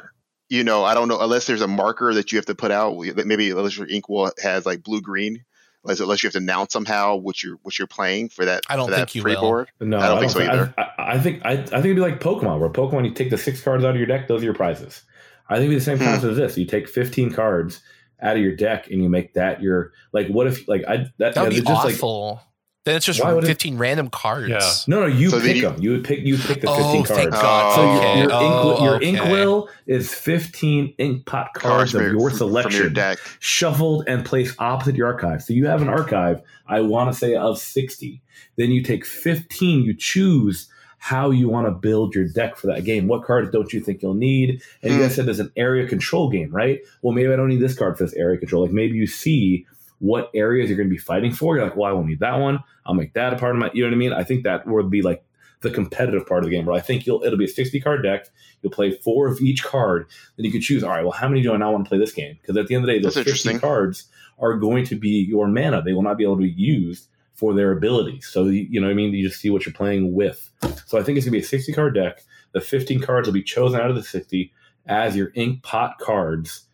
[0.48, 2.98] you know, I don't know unless there's a marker that you have to put out.
[2.98, 5.44] Maybe unless your ink inkwell has like blue green,
[5.84, 8.62] unless, unless you have to announce somehow what you're what you're playing for that.
[8.68, 9.40] I don't for that think you free will.
[9.40, 9.70] board.
[9.80, 10.74] No, I don't think so either.
[10.76, 13.30] I, I, I think I, I think it'd be like Pokemon, where Pokemon you take
[13.30, 15.02] the six cards out of your deck, those are your prizes.
[15.48, 16.04] I think it'd be the same Hmm.
[16.04, 16.58] concept as this.
[16.58, 17.80] You take 15 cards
[18.22, 20.28] out of your deck and you make that your like.
[20.28, 22.40] What if like I that, That would yeah, be just like awful.
[22.84, 24.48] Then it's just Why would it- 15 random cards.
[24.48, 24.60] Yeah.
[24.86, 25.76] no no you So pick you- them.
[25.82, 27.10] You would pick you pick the 15 Oh, cards.
[27.10, 27.74] thank God.
[27.74, 29.08] So Oh, your, your, ink, Oh, your okay.
[29.08, 33.18] inkwell is 15 ink pot cards of your selection your deck.
[33.38, 35.42] shuffled and placed opposite your archive.
[35.42, 38.22] So you have an archive, I want to say, of 60.
[38.56, 40.68] Then you take 15, you choose
[41.02, 43.08] how you want to build your deck for that game.
[43.08, 44.60] What cards don't you think you'll need?
[44.82, 45.04] And you Hmm.
[45.04, 46.80] guys said there's an area control game, right?
[47.02, 48.62] Well, maybe I don't need this card for this area control.
[48.62, 49.64] Like maybe you see
[50.00, 51.56] what areas you're going to be fighting for.
[51.56, 52.64] You're like, well, I won't need that one.
[52.84, 53.70] I'll make that a part of my.
[53.72, 54.12] You know what I mean?
[54.12, 55.22] I think that would be like
[55.60, 56.66] the competitive part of the game.
[56.66, 58.26] Where I think you'll it'll be a 60 card deck.
[58.62, 60.08] You'll play four of each card.
[60.36, 60.82] Then you could choose.
[60.82, 62.38] All right, well, how many do I now want to play this game?
[62.40, 65.24] Because at the end of the day, those That's 50 cards are going to be
[65.28, 65.82] your mana.
[65.82, 68.26] They will not be able to be used for their abilities.
[68.26, 69.12] So you you know what I mean.
[69.12, 70.50] You just see what you're playing with.
[70.86, 72.22] So I think it's gonna be a 60 card deck.
[72.52, 74.52] The 15 cards will be chosen out of the 60
[74.86, 76.66] as your ink pot cards.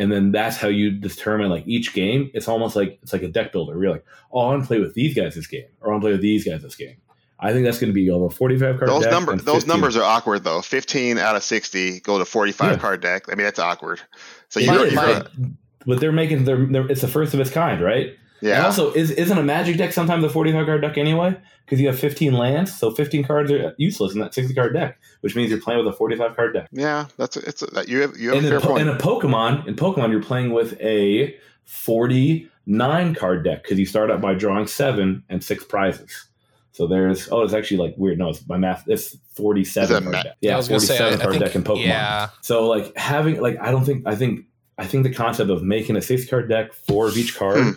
[0.00, 2.30] And then that's how you determine like each game.
[2.32, 3.74] It's almost like it's like a deck builder.
[3.74, 5.90] Where you're like, oh, I want to play with these guys this game, or I
[5.90, 6.96] want to play with these guys this game.
[7.38, 8.90] I think that's going to be over 45 card.
[8.90, 10.62] Those number those numbers are awkward though.
[10.62, 12.78] Fifteen out of sixty go to forty five Yeah.
[12.78, 13.24] card deck.
[13.28, 14.00] I mean that's awkward.
[14.48, 15.26] So you're, is, you're my-
[15.86, 18.16] but, they're making their it's the first of its kind, right?
[18.40, 18.64] And yeah.
[18.64, 21.36] also, is isn't a magic deck sometimes a 45 card deck anyway?
[21.64, 24.98] Because you have 15 lands, so 15 cards are useless in that 60 card deck,
[25.20, 26.68] which means you're playing with a 45 card deck.
[26.72, 28.80] Yeah, that's it's a, you have you have And a in, fair a, po- point.
[28.82, 31.36] in a Pokemon, in Pokemon, you're playing with a
[31.66, 36.26] 49 card deck because you start out by drawing seven and six prizes.
[36.72, 38.18] So there's oh, it's actually like weird.
[38.18, 38.84] No, it's my math.
[38.86, 40.36] It's 47 card ma- deck.
[40.40, 41.84] Yeah, I gonna say, 47 I- I card think- deck in Pokemon.
[41.86, 44.46] Yeah, So like having like I don't think I think
[44.78, 47.70] I think the concept of making a six card deck, four of each card, Hmm.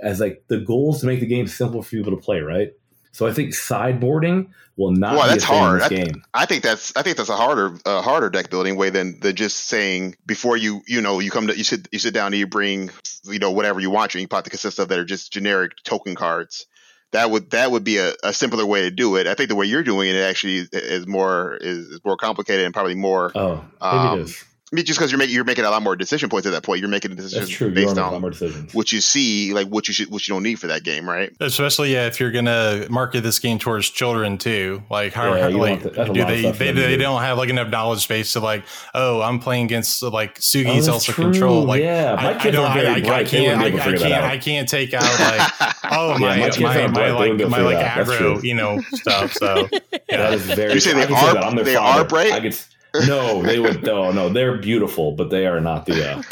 [0.00, 2.72] As like the goal is to make the game simple for people to play, right?
[3.12, 5.80] So I think sideboarding will not Well, be that's a thing in hard.
[5.80, 6.24] this I- game.
[6.34, 9.32] I think that's I think that's a harder a harder deck building way than the
[9.32, 12.36] just saying before you you know you come to you sit you sit down and
[12.36, 12.90] you bring
[13.24, 15.72] you know whatever you want your ink pot to consist of that are just generic
[15.84, 16.66] token cards.
[17.12, 19.26] That would that would be a, a simpler way to do it.
[19.26, 22.74] I think the way you're doing it actually is, more is, is more complicated and
[22.74, 23.32] probably more.
[23.34, 24.44] Oh, Um, it is.
[24.70, 26.62] I mean, just because you're making you're making a lot more decision points at that
[26.62, 27.68] point, you're making decisions That's true.
[27.68, 28.74] You are based making a lot on more decisions.
[28.74, 31.32] what you see, like what you should what you don't need for that game, right?
[31.40, 35.48] Especially yeah, if you're gonna market this game towards children too, like how, Yeah, how-
[35.50, 36.96] like want the- that's a do lot of they stuff they, for them to they
[36.96, 37.02] do.
[37.02, 38.64] don't have like enough knowledge base to like
[38.94, 41.24] oh I'm playing against like Oh, Sugi's that's also true.
[41.24, 43.26] control like yeah, my I, I kids don't are I, very I, I bright.
[43.28, 44.24] They can't wouldn't I, be able to I can't.
[44.24, 47.50] I can't take out like oh Yeah, my my my, my, like wouldn't be able
[47.52, 48.06] my like figure that out.
[48.06, 50.74] That's aggro you know stuff so That yeah is very.
[50.74, 52.66] You say I they can say are- I'm they are bright?
[53.06, 53.82] No, they would.
[53.82, 56.10] No, no, they're beautiful, but they are not the.
[56.12, 56.22] Uh,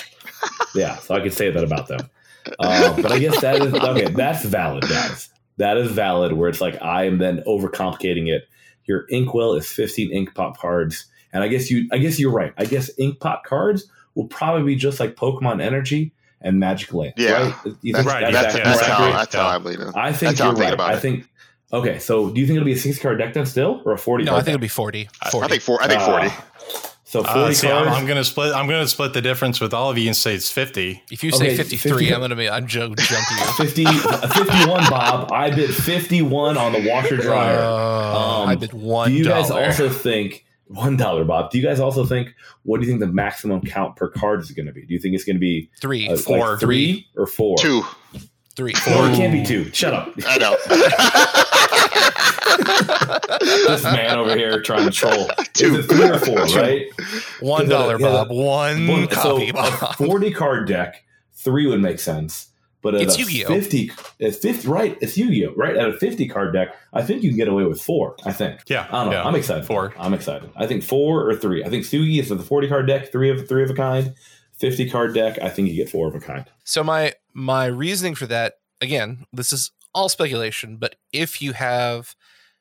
[0.74, 2.08] yeah, so I could say that about them.
[2.58, 4.10] Uh, but I guess that is okay.
[4.10, 5.28] That's valid, guys.
[5.58, 6.32] That is valid.
[6.32, 8.48] Where it's like I am then overcomplicating it.
[8.84, 11.88] Your inkwell is 15 ink pot cards, and I guess you.
[11.92, 12.52] I guess you're right.
[12.56, 17.14] I guess ink pot cards will probably be just like Pokemon Energy and Magic Land.
[17.16, 17.32] Yeah.
[17.32, 17.76] right?
[17.82, 19.88] You That's, think Right, that's, that's, yeah, how, I that's how I believe it.
[19.94, 20.72] I think That's you're I'm right.
[20.72, 21.28] about I think.
[21.72, 23.98] Okay, so do you think it'll be a 60 card deck then still, or a
[23.98, 24.24] 40?
[24.24, 24.54] no, card I think deck?
[24.54, 25.08] it'll be 40.
[25.22, 25.48] I 40.
[25.48, 25.82] think four.
[25.82, 26.28] I think forty.
[26.30, 26.44] Ah.
[27.04, 27.88] so 40 uh, see, I'm.
[27.88, 30.50] I'm gonna split I'm gonna split the difference with all of you and say it's
[30.50, 33.36] 50 if you say Okay, 53, 50 I'm gonna be I'm jo- jump you.
[33.66, 35.32] 50, 51, Bob.
[35.32, 37.58] I bid 51 on the washer dryer.
[37.58, 41.50] Uh, Um, I bid one do you guys also think one dollar, Bob?
[41.50, 42.28] Do you guys also think
[42.62, 44.84] what do you think the maximum count per card is going to be?
[44.86, 46.58] Do you think it's going to be three, uh, like Four.
[46.58, 47.56] three or four?
[47.58, 47.82] Two.
[48.56, 49.08] three, No, four.
[49.10, 49.70] it can't be two.
[49.72, 50.12] Shut up.
[50.26, 50.56] I know.
[53.40, 55.28] this man over here trying to troll.
[55.54, 55.76] Two.
[55.76, 56.44] Is it three or four?
[56.60, 56.86] Right.
[57.40, 58.06] One dollar, Yeah.
[58.08, 58.30] Bob.
[58.30, 59.82] One One- copy, so Bob.
[59.82, 62.48] a 40 card deck, three would make sense.
[62.82, 63.48] But at It's a Yu-Gi-Oh.
[63.48, 63.90] 50,
[64.20, 64.96] it's 50, right?
[65.00, 65.76] It's Yu-Gi-Oh, right?
[65.76, 68.60] At a 50 card deck, I think you can get away with four, I think.
[68.68, 69.12] yeah I don't know.
[69.18, 69.24] yeah.
[69.24, 69.64] I'm excited.
[69.66, 69.92] Four.
[69.98, 70.50] I'm excited.
[70.54, 71.64] I think four or three.
[71.64, 74.14] I think Sugi is the 40 card deck, three of three of a kind.
[74.58, 76.44] 50 card deck, I think you get four of a kind.
[76.64, 82.14] So my my reasoning for that again, this is all speculation, but if you have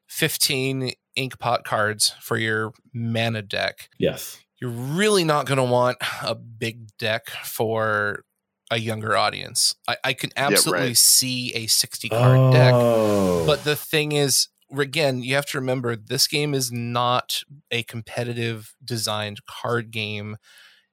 [0.07, 4.39] 15 ink pot cards for your mana deck, Yes.
[4.59, 8.23] you're really not going to want a big deck for
[8.71, 9.75] a younger audience.
[9.87, 10.97] I, I can absolutely right.
[10.97, 13.45] see a 60 card deck, Oh.
[13.45, 18.73] but the thing is, again, you have to remember this game is not a competitive
[18.83, 20.37] designed card game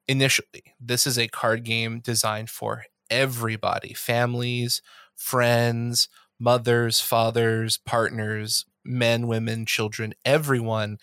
[0.07, 0.75] initially.
[0.81, 4.83] This is a card game designed for everybody families,
[5.17, 6.09] friends,
[6.39, 10.99] mothers, fathers, partners, men, women, children, everyone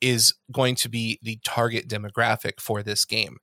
[0.00, 3.38] is going to be the target demographic for this game.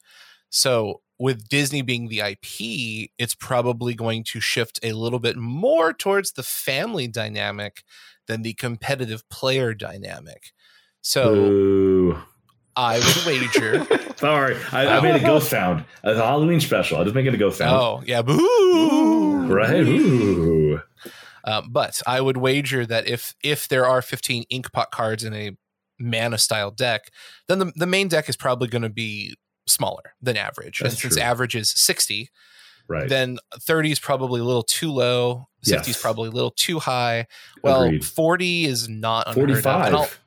[0.50, 5.94] So, with Disney being the IP, it's probably going to shift a little bit more
[5.94, 7.84] towards the family dynamic
[8.28, 10.52] than the competitive player dynamic.
[11.02, 12.20] So, Ooh.
[12.76, 13.86] I would wager.
[14.18, 14.58] Sorry.
[14.72, 15.86] I, I made a ghost sound.
[16.04, 17.00] It's a Halloween special.
[17.00, 17.72] I just making a ghost sound.
[17.74, 18.22] oh, yeah.
[18.22, 19.48] Boo!
[19.48, 19.76] Right?
[19.76, 20.65] Ooh.
[21.46, 25.52] Um, but I would wager that if if there are 15 inkpot cards in a
[26.00, 27.04] mana style deck,
[27.48, 29.36] then the, the main deck is probably going to be
[29.68, 30.80] smaller than average.
[30.80, 31.24] That's and since true.
[31.24, 32.30] average is 60,
[32.88, 33.10] Right.
[33.10, 35.48] then 30 is probably a little too low.
[35.64, 37.26] 60 is probably a little too high.
[37.64, 38.06] Well, Agreed.
[38.06, 39.58] 40 is not unheard of.
[39.58, 40.20] And I'll, 45.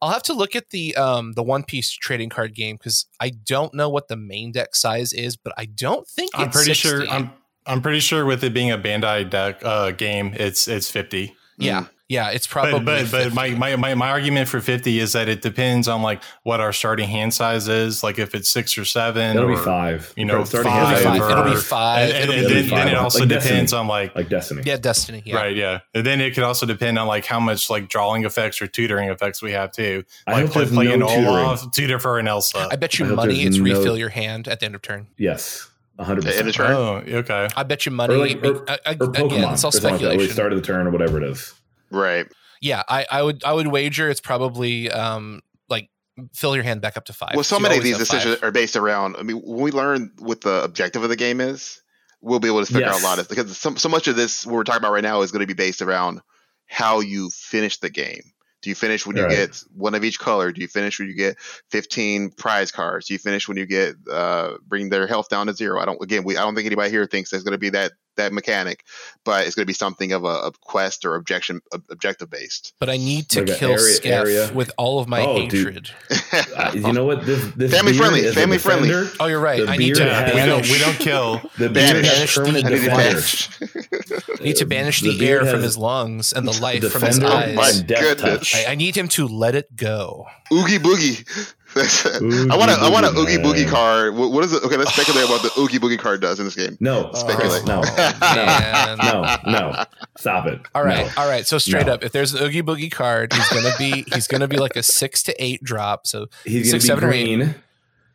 [0.00, 3.30] I'll have to look at the um the One Piece trading card game because I
[3.30, 6.74] don't know what the main deck size is, but I don't think I'm it's pretty
[6.74, 6.88] 60.
[6.88, 7.08] sure.
[7.08, 7.32] I'm
[7.66, 11.34] I'm pretty sure with it being a Bandai deck uh, game, it's it's 50.
[11.56, 12.72] yeah, yeah, it's probably.
[12.80, 16.02] But but, but my, my my my argument for 50 is that it depends on
[16.02, 18.02] like what our starting hand size is.
[18.02, 20.12] Like if it's six or seven, It'll be five.
[20.16, 21.24] You know, starting five, It'll be five.
[21.24, 22.10] is It'll be five.
[22.10, 22.78] And, and, It'll and be then, five.
[22.78, 23.80] then it also Like depends Destiny.
[23.80, 24.62] on like like Destiny.
[24.66, 25.22] yeah, Destiny.
[25.24, 25.36] Yeah.
[25.36, 25.80] Right, yeah.
[25.94, 29.08] And then it could also depend on like how much like drawing effects or tutoring
[29.08, 30.04] effects we have too.
[30.26, 31.26] I Like hope play, there's play an no tutoring.
[31.26, 32.68] Olaf, tutor for an Elsa.
[32.70, 35.06] I bet you hope money it's no- refill your hand at the end of turn.
[35.16, 36.54] Yes, hundred End of percent.
[36.54, 36.72] turn.
[36.72, 37.48] Oh, okay.
[37.56, 38.14] I bet you money.
[38.14, 39.26] Or like or, uh, or Pokemon.
[39.26, 40.34] again, it's all or something like that, where speculation.
[40.34, 41.52] start of the turn or whatever it is.
[41.90, 42.26] Right.
[42.60, 45.90] yeah, I, I would I would wager it's probably um like
[46.32, 47.32] fill your hand back up to five.
[47.34, 48.18] Well, so many of these have five.
[48.22, 49.16] decisions are based around.
[49.16, 51.80] I mean, when we learn what the objective of the game is,
[52.20, 52.96] we'll be able to figure Yes.
[52.96, 55.02] out a lot of because so, so much of this what we're talking about right
[55.04, 56.20] now is going to be based around
[56.66, 58.22] how you finish the game.
[58.64, 59.36] Do you finish when you Right.
[59.36, 60.50] get one of each color?
[60.50, 61.38] Do you finish when you get
[61.70, 63.06] 15 prize cards?
[63.06, 65.78] Do you finish when you get uh, bring their health down to zero?
[65.78, 66.02] I don't.
[66.02, 68.84] Again, we I don't think anybody here thinks there's going to be that that mechanic,
[69.24, 72.72] but it's going to be something of a, a quest or objection ob- objective based.
[72.78, 74.52] But I need to Like kill area- Skeff area.
[74.54, 75.52] with all of my Oh, dude.
[75.52, 75.90] hatred.
[76.56, 77.24] Uh, you know what?
[77.26, 78.90] This, this Family friendly, is family friendly.
[79.20, 79.64] Oh, you're right.
[79.64, 81.40] The I need to has- we don't banish, we don't kill.
[81.58, 82.08] The beard Banish.
[82.18, 84.40] has permanent I need to banish.
[84.40, 87.18] need to banish The the, beard air from his lungs and the life from his
[87.18, 87.82] Defender Oh my eyes.
[87.82, 88.52] death goodness.
[88.52, 88.66] touch.
[88.66, 90.26] I, I need him to let it go.
[90.52, 91.54] Oogie boogie.
[91.74, 92.76] That's- Oogie I want to.
[92.78, 93.68] I want an oogie boogie man.
[93.70, 94.14] card.
[94.16, 94.62] What, what is it?
[94.62, 96.76] Okay, let's speculate about the oogie boogie card does in this game.
[96.80, 97.64] No, Speculate.
[97.66, 97.80] no,
[98.34, 99.84] no, no, no.
[100.16, 100.60] Stop it.
[100.74, 101.12] All right, No.
[101.22, 101.46] all right.
[101.46, 101.94] So straight No.
[101.94, 104.82] up, if there's an Oogie Boogie card, he's gonna be he's gonna be like a
[104.82, 106.06] six to eight drop.
[106.06, 107.36] So He's Six, gonna seven, or be eight.
[107.36, 107.54] green.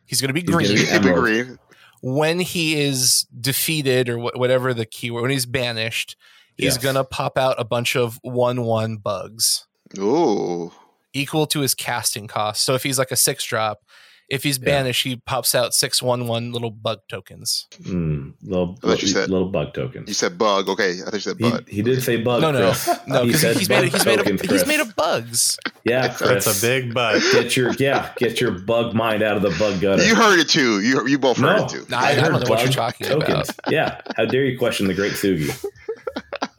[0.06, 1.20] he's gonna be He's gonna green be Keep it Emerald.
[1.24, 1.58] green.
[2.02, 5.22] when he is defeated or wh- whatever the keyword.
[5.22, 6.16] When he's banished,
[6.56, 6.78] he's Yes.
[6.78, 9.66] gonna pop out a bunch of one one bugs
[9.98, 10.72] Ooh.
[11.12, 12.62] Equal to his casting cost.
[12.64, 13.80] So if he's like a six drop,
[14.28, 14.66] if he's Yeah.
[14.66, 17.66] banished, he pops out six one one little bug tokens.
[17.82, 20.06] Mm, little, I thought you said- little bug tokens.
[20.06, 20.68] You said bug.
[20.68, 21.36] Okay, I think you said
[21.66, 22.40] He, he did say bug.
[22.40, 22.88] No, no, Chris.
[23.08, 25.58] no, He because said he's made bug he's made of, he's made of bugs.
[25.84, 26.44] Yeah, That's Chris.
[26.44, 27.20] That's a big bug.
[27.32, 30.04] Get your yeah, get your bug mind out of the bug gutter.
[30.06, 30.80] You heard it too.
[30.80, 31.86] You you both heard no, it too.
[31.88, 33.50] Nah, I- I don't heard know what you're bug talking tokens.
[33.68, 35.50] Yeah, how dare you question the great Sugi?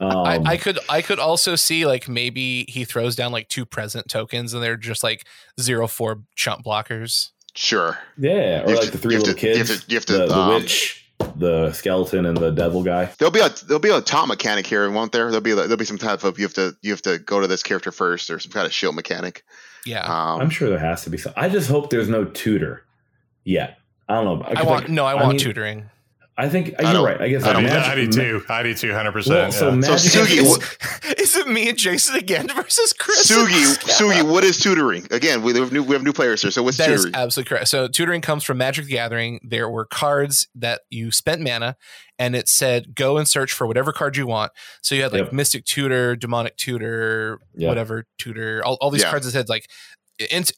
[0.02, 3.64] Um, I, I could I could also see like maybe he throws down like two
[3.64, 5.26] present tokens and they're just like
[5.60, 7.30] zero four chump blockers.
[7.54, 7.98] Sure.
[8.18, 10.06] yeah, or you like to- the three little to- you have kids, to- you have
[10.06, 13.10] to, the, the um, witch, the skeleton, and the devil guy.
[13.18, 15.26] There'll be a there'll be a top mechanic here, won't there?
[15.26, 17.46] There'll be there'll be some type of you have to you have to go to
[17.46, 19.44] this character first, or some kind of shield mechanic.
[19.84, 20.02] Yeah.
[20.04, 21.32] Um, I'm sure there has to be some.
[21.36, 22.84] I just hope there's no tutor
[23.44, 23.78] yet.
[24.08, 24.46] I don't know.
[24.46, 25.90] I want no, I want mean, tutoring.
[26.38, 27.20] I think uh, I you're right.
[27.20, 28.44] I guess I like don't- magic- I do too.
[28.48, 28.92] I do too.
[28.94, 29.52] Hundred Well, percent.
[29.54, 29.74] so yeah.
[29.76, 33.30] magic So, Sugi, is- what- Is it me and Jason again versus Chris?
[33.30, 35.06] Sugi, Sugi, what is tutoring?
[35.10, 36.50] Again, we have new we have new players here.
[36.50, 37.14] So what's That is tutoring?
[37.22, 37.68] absolutely correct.
[37.68, 39.40] So tutoring comes from Magic the Gathering.
[39.42, 41.76] There were cards that you spent mana,
[42.18, 44.52] and it said go and search for whatever card you want.
[44.82, 45.32] So you had like Yep.
[45.32, 47.68] Mystic Tutor, Demonic Tutor, Yep.
[47.68, 49.10] whatever tutor, all, all these Yeah.
[49.10, 49.66] cards that said like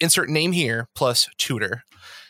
[0.01, 1.83] insert name here plus tutor.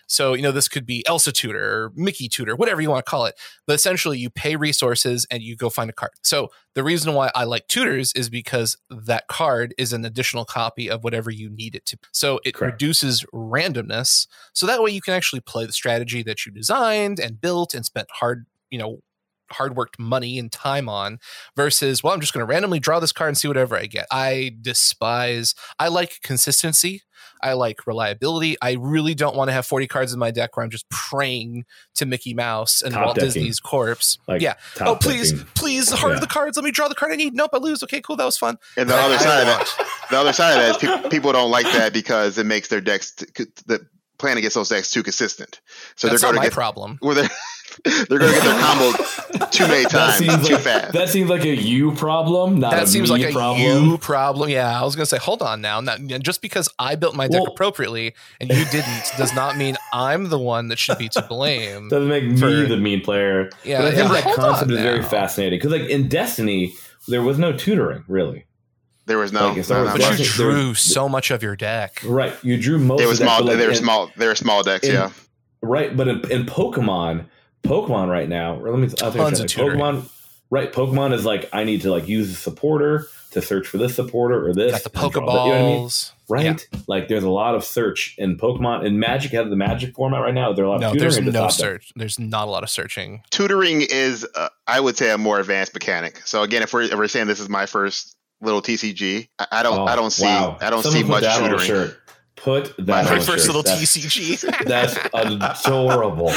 [0.06, 3.10] So you know this could be Elsa Tutor or Mickey Tutor, whatever you want to
[3.10, 3.34] call it.
[3.66, 6.12] But essentially, you pay resources and you go find a card.
[6.22, 10.90] So the reason why I like tutors is because that card is an additional copy
[10.90, 11.98] of whatever you need it to.
[12.12, 12.74] So it Correct.
[12.74, 14.26] reduces randomness.
[14.52, 17.84] So that way you can actually play the strategy that you designed and built and
[17.84, 19.00] spent hard, you know,
[19.52, 21.18] hard worked money and time on
[21.56, 24.06] versus well i'm just going to randomly draw this card and see whatever i get.
[24.10, 27.02] I despise i like consistency.
[27.42, 28.56] I like reliability.
[28.62, 31.64] I really don't want to have 40 cards in my deck where i'm just praying
[31.96, 33.28] to mickey mouse and Top walt decking.
[33.28, 34.18] disney's corpse.
[34.26, 34.54] Like yeah.
[34.80, 35.46] oh please decking.
[35.54, 36.20] please the heart Yeah.
[36.20, 37.34] the cards let me draw the card i need.
[37.34, 37.82] Nope i lose.
[37.82, 38.56] Okay cool that was fun.
[38.76, 41.50] And the other side of that, the other side of that is people, people don't
[41.50, 43.86] like that because it makes their decks t- the
[44.18, 45.60] plan against those decks too consistent.
[45.96, 46.98] So that's they're not going my to get problem.
[47.00, 47.28] where they're
[47.84, 50.92] they're going to get their combo too many That times, seems too like fast.
[50.92, 53.62] that seems like a you problem, not that a seems me like a problem.
[53.90, 54.50] you problem.
[54.50, 55.80] Yeah, I was gonna say, hold on now.
[55.80, 59.76] Not, just because I built my deck Well- appropriately and you didn't, does not mean
[59.92, 61.88] I'm the one that should be to blame.
[61.88, 63.50] Doesn't make for- me the mean player.
[63.64, 66.74] Yeah, but I think yeah, that concept on is very fascinating because, like in Destiny,
[67.08, 68.46] there was no tutoring really.
[69.06, 70.04] There was no, Like, no, no, but no.
[70.06, 72.00] you Wasn't drew so much of your deck.
[72.06, 73.00] Right, you drew most.
[73.00, 73.38] They were of that, small.
[73.40, 74.10] but, like, They were in- small.
[74.16, 74.86] They were small decks.
[74.86, 75.10] in- yeah.
[75.60, 77.26] Right, but in, in Pokemon,
[77.64, 78.88] Pokemon right now, or let me.
[79.02, 79.78] I'll Tons of tutoring.
[79.80, 80.08] Pokemon.
[80.50, 83.96] Right, Pokemon is like I need to like use a supporter to search for this
[83.96, 84.70] supporter or this.
[84.70, 85.78] Got the and draw that, you know I mean?
[85.88, 86.12] Pokeballs.
[86.28, 86.78] Right, Yeah.
[86.86, 90.32] like there's a lot of search in Pokemon and Magic has the Magic format right
[90.34, 90.52] now.
[90.52, 91.58] There are a lot No, of tutoring there's no top deck.
[91.58, 91.92] search.
[91.96, 93.22] There's not a lot of searching.
[93.30, 96.20] Tutoring is, uh, I would say, a more advanced mechanic.
[96.24, 99.62] So again, if we're if we're saying this is my first little TCG, I, I
[99.64, 100.56] don't Oh, I don't see wow.
[100.60, 101.90] I don't Someone see much that on a tutoring.
[102.36, 103.46] Put that My on My first shirt.
[103.46, 104.64] little That's- TCG.
[104.66, 104.96] That's
[105.66, 106.30] adorable.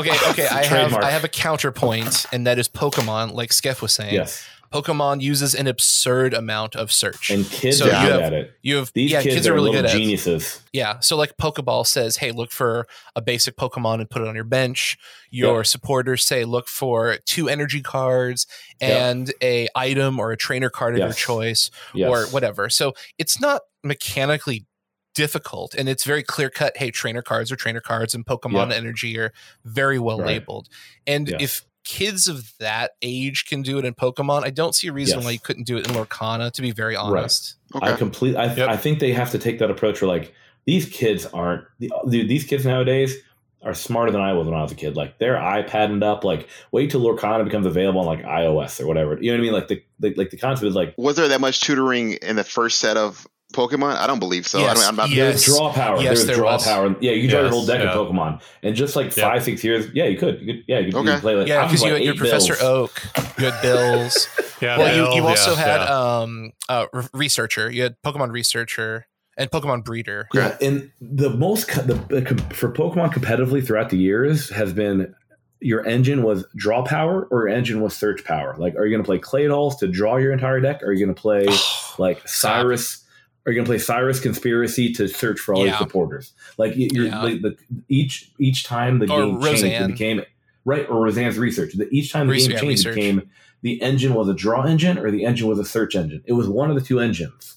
[0.00, 0.46] Okay, okay.
[0.48, 3.32] I have I have a counterpoint, and that is Pokemon.
[3.34, 7.30] Like Skeff was saying, Yes, Pokemon uses an absurd amount of search.
[7.30, 8.52] and kids So are good at it.
[8.62, 9.98] you have These yeah, kids, kids, are, are really good at it.
[9.98, 10.62] geniuses.
[10.72, 11.00] Yeah.
[11.00, 12.86] So like Pokeball says, hey, look for
[13.16, 14.96] a basic Pokemon and put it on your bench.
[15.30, 15.66] Your Yep.
[15.66, 18.46] supporters say look for two energy cards
[18.80, 18.90] Yep.
[18.90, 22.08] and a item or a trainer card of your choice Yes.
[22.08, 22.70] or whatever.
[22.70, 24.66] So it's not mechanically
[25.14, 26.76] difficult and it's very clear cut.
[26.76, 28.78] Hey, trainer cards are trainer cards and Pokemon Yep.
[28.78, 29.32] energy are
[29.64, 30.26] very well Right.
[30.28, 30.68] labeled.
[31.06, 31.40] And Yes.
[31.42, 35.18] if kids of that age can do it in Pokemon, I don't see a reason
[35.18, 35.24] Yes.
[35.24, 37.56] why you couldn't do it in Lorcana, to be very honest.
[37.74, 37.86] Okay.
[37.92, 38.36] I complete.
[38.36, 38.68] I, Yep.
[38.68, 40.34] I think they have to take that approach where like
[40.66, 41.64] these kids aren't.
[41.78, 43.16] the- Dude, these kids nowadays
[43.62, 44.96] are smarter than I was when I was a kid.
[44.96, 46.22] Like they're iPading up.
[46.24, 49.18] Like wait till Lorcana becomes available on like iOS or whatever.
[49.20, 49.52] You know what I mean?
[49.52, 52.44] Like the, the like the concept is like Was there that much tutoring in the
[52.44, 53.26] first set of
[53.68, 53.96] Pokemon?
[53.96, 54.58] I don't believe so.
[54.58, 55.44] I Yes, don't, I'm not, yes.
[55.46, 55.96] there's draw power.
[55.96, 56.64] Yes, there's there draw was.
[56.64, 56.96] power.
[57.00, 57.92] Yeah, you can draw your Yes, whole deck yeah.
[57.92, 58.42] of Pokemon.
[58.62, 59.24] And just like Yeah.
[59.30, 60.40] five, six years, yeah, you could.
[60.40, 61.12] You could yeah, you could, you Okay.
[61.12, 62.62] could play like Yeah, because you like had your eight Professor bills.
[62.62, 63.02] Oak,
[63.38, 64.28] you had Bills.
[64.60, 66.18] Yeah, well, you, you also yeah, had yeah.
[66.20, 66.84] um uh
[67.14, 67.70] researcher.
[67.70, 69.06] You had Pokemon researcher
[69.38, 70.28] and Pokemon breeder.
[70.34, 74.74] Yeah, and the most co- the, the com- for Pokemon competitively throughout the years has
[74.74, 75.14] been
[75.62, 78.54] your engine was draw power or your engine was search power.
[78.58, 80.82] Like, are you going to play Claydols to draw your entire deck?
[80.82, 81.46] Or are you going to play
[81.98, 83.02] like Cyrus?
[83.46, 85.70] Are you going to play Cyrus Conspiracy to search for all Yeah.
[85.72, 86.32] your supporters?
[86.58, 87.22] Like, you- you're, Yeah.
[87.22, 87.56] like the,
[87.88, 89.82] each each time the Or game changed, Rosanne.
[89.84, 90.22] it became
[90.64, 91.72] right or Rosanne's research.
[91.74, 93.22] The, each time the game yeah, changed, it became
[93.62, 96.22] the engine was a draw engine or the engine was a search engine.
[96.26, 97.56] It was one of the two engines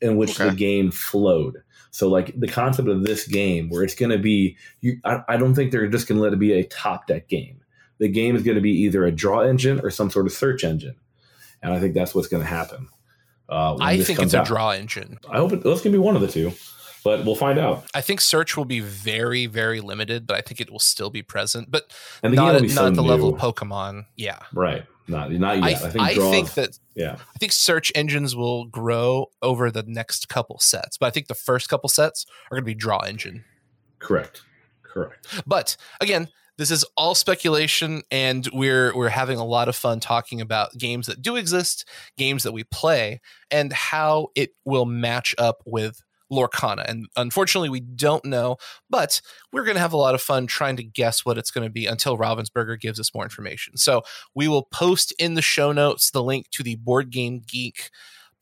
[0.00, 1.58] in which the game flowed.
[1.92, 5.36] So like the concept of this game where it's going to be, you, I, I
[5.36, 7.60] don't think they're just going to let it be a top deck game.
[7.98, 10.64] The game is going to be either a draw engine or some sort of search
[10.64, 10.94] engine,
[11.62, 12.88] and I think that's what's going to happen.
[13.50, 15.18] Uh, I think it's a draw engine.
[15.28, 16.52] I hope it, that's going to be one of the two,
[17.02, 17.84] but we'll find out.
[17.94, 21.22] I think search will be very, very limited, but I think it will still be
[21.22, 21.70] present.
[21.70, 21.92] But
[22.22, 23.08] not game at, will be not at the new.
[23.08, 24.06] level of Pokemon.
[24.16, 24.38] Yeah.
[24.52, 24.84] right?
[25.08, 25.82] Not not I, yet.
[25.82, 26.30] I, think I draws.
[26.30, 31.06] think that yeah, I think search engines will grow over the next couple sets, but
[31.06, 33.44] I think the first couple sets are going to be draw engine.
[33.98, 34.42] correct,
[34.84, 35.26] correct.
[35.46, 36.28] But again,
[36.60, 41.06] this is all speculation, and we're we're having a lot of fun talking about games
[41.06, 41.88] that do exist,
[42.18, 46.84] games that we play, and how it will match up with Lorcana.
[46.86, 48.58] And unfortunately, we don't know,
[48.90, 51.66] but we're going to have a lot of fun trying to guess what it's going
[51.66, 53.78] to be until Ravensburger gives us more information.
[53.78, 54.02] So
[54.34, 57.88] we will post in the show notes the link to the Board Game Geek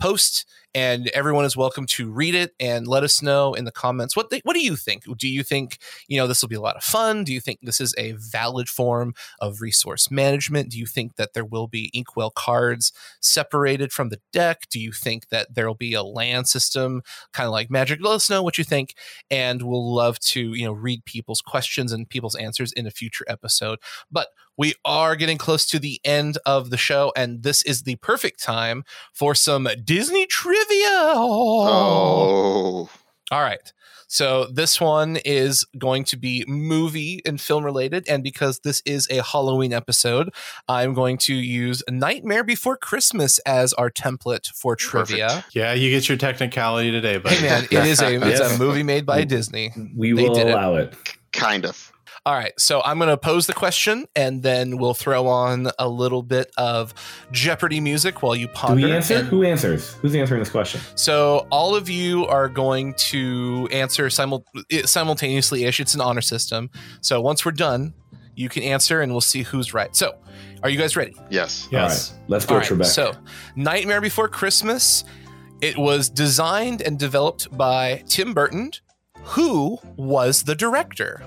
[0.00, 0.44] post
[0.74, 4.30] and everyone is welcome to read it and let us know in the comments what
[4.30, 5.04] they, what do you think?
[5.16, 7.24] Do you think you know this will be a lot of fun?
[7.24, 10.70] Do you think this is a valid form of resource management?
[10.70, 14.68] Do you think that there will be inkwell cards separated from the deck?
[14.70, 17.02] Do you think that there will be a land system
[17.32, 18.00] kind of like magic?
[18.02, 18.94] Let us know what you think
[19.30, 23.24] and we'll love to you know read people's questions and people's answers in a future
[23.28, 23.78] episode.
[24.10, 27.96] But we are getting close to the end of the show and this is the
[27.96, 30.57] perfect time for some disney trivia
[31.88, 32.88] Oh,
[33.30, 33.72] all right.
[34.10, 38.08] So this one is going to be movie and film related.
[38.08, 40.30] And because this is a Halloween episode,
[40.66, 45.26] I'm going to use Nightmare Before Christmas as our template for trivia.
[45.28, 45.54] Perfect.
[45.54, 48.82] yeah, you get your technicality today, but Hey man, it is a it's a movie
[48.82, 49.72] made by Disney.
[49.94, 50.52] We They will did it.
[50.54, 50.94] allow it.
[51.34, 51.92] kind of.
[52.28, 55.88] All right, so I'm going to pose the question, and then we'll throw on a
[55.88, 56.92] little bit of
[57.32, 58.86] Jeopardy music while you Do ponder.
[58.86, 59.14] we answer?
[59.14, 59.94] and- Who answers?
[60.02, 60.82] Who's answering this question?
[60.94, 64.44] So all of you are going to answer simul-
[64.84, 65.80] simultaneously ish.
[65.80, 66.68] It's an honor system.
[67.00, 67.94] So once we're done,
[68.34, 69.96] you can answer and we'll see who's right.
[69.96, 70.14] So
[70.62, 71.16] are you guys ready?
[71.30, 71.66] Yes.
[71.72, 72.10] yes.
[72.10, 72.84] All right, let's go, All right, Trebek.
[72.84, 73.14] So
[73.56, 75.02] Nightmare Before Christmas,
[75.62, 78.72] it was designed and developed by Tim Burton.
[79.22, 81.22] Who was the director?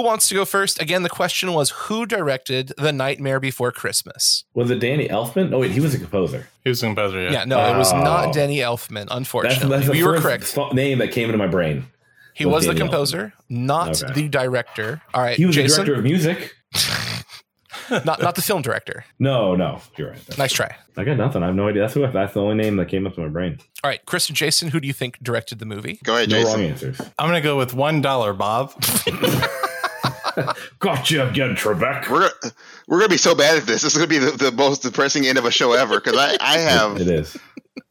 [0.00, 0.80] Who wants to go first?
[0.80, 4.44] Again, the question was who directed The Nightmare Before Christmas?
[4.54, 5.52] was it Danny Elfman?
[5.52, 6.48] Oh wait, he was a composer.
[6.64, 7.30] He was a composer, yeah.
[7.32, 8.00] Yeah, no, it was Oh.
[8.02, 9.68] not Danny Elfman, unfortunately.
[9.68, 10.56] that's the you were correct.
[10.72, 11.86] name that came into my brain.
[12.34, 12.90] He was was the Danny Elfman.
[12.90, 14.12] composer, not Okay.
[14.14, 15.02] the director.
[15.12, 16.54] All right, He was Jason, the director of music.
[17.90, 19.04] not not the film director.
[19.18, 20.16] No, no, you're right.
[20.18, 20.76] That's- Nice try.
[20.96, 21.42] I got nothing.
[21.42, 21.82] I have no idea.
[21.82, 23.58] That's what, that's the only name that came up to my brain.
[23.82, 25.98] All right, Chris and Jason, who do you think directed the movie?
[26.04, 26.52] Go ahead, No Jason.
[26.60, 27.00] wrong answers.
[27.18, 28.74] I'm going to go with $1, Bob.
[30.78, 32.08] Gotcha again, Trebek.
[32.10, 32.52] We're gonna,
[32.88, 33.82] we're gonna be so bad at this.
[33.82, 36.36] This is gonna be the, the most depressing end of a show ever because I
[36.40, 37.36] I have It is.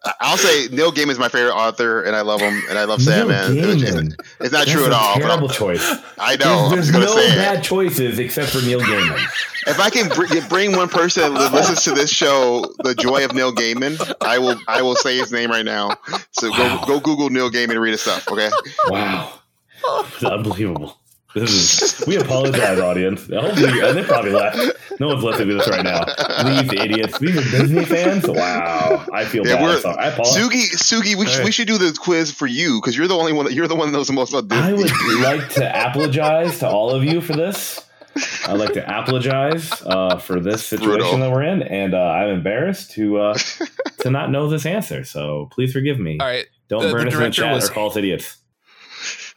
[0.06, 2.84] I- I'll say Neil Gaiman is my favorite author, and I love him, and I
[2.86, 4.16] love Neil Sandman.
[4.39, 5.16] It's, not That's true at all.
[5.16, 5.95] but Terrible I'm- choice.
[6.18, 6.66] I know.
[6.68, 7.36] I'm There's no say it.
[7.36, 9.22] bad choices except for Neil Gaiman.
[9.68, 13.34] If I can br- bring one person that listens to this show, the joy of
[13.34, 14.58] Neil Gaiman, I will.
[14.70, 15.91] I will say his name right now.
[16.32, 16.84] So Wow.
[16.86, 18.28] go go Google Neil Gaiman and read his stuff.
[18.30, 18.50] Okay.
[18.88, 19.34] Wow,
[19.86, 20.97] it's unbelievable.
[21.36, 21.51] This
[21.99, 22.07] is.
[22.07, 23.27] We apologize, audience.
[23.27, 24.57] Hopefully, uh, they probably left.
[24.99, 26.03] No one's listening to this right now.
[26.43, 27.19] These idiots.
[27.19, 28.27] These are Disney fans.
[28.27, 29.63] Wow, I feel Yeah, bad.
[29.63, 30.43] we're- So I apologize.
[30.43, 33.32] Sugi, Sugi, we, should we should do the quiz for you because you're the only
[33.34, 33.45] one.
[33.45, 34.63] That, you're the one that knows the most about Disney.
[34.69, 37.86] I would like to apologize to all of you for this.
[38.47, 41.17] I'd like to apologize uh, for this situation Brutal.
[41.19, 43.38] that we're in, and uh, I'm embarrassed to uh,
[43.99, 45.03] to not know this answer.
[45.05, 46.17] So please forgive me.
[46.19, 46.47] All right.
[46.69, 48.38] Don't the- the burn us in the chat was- or call us idiots.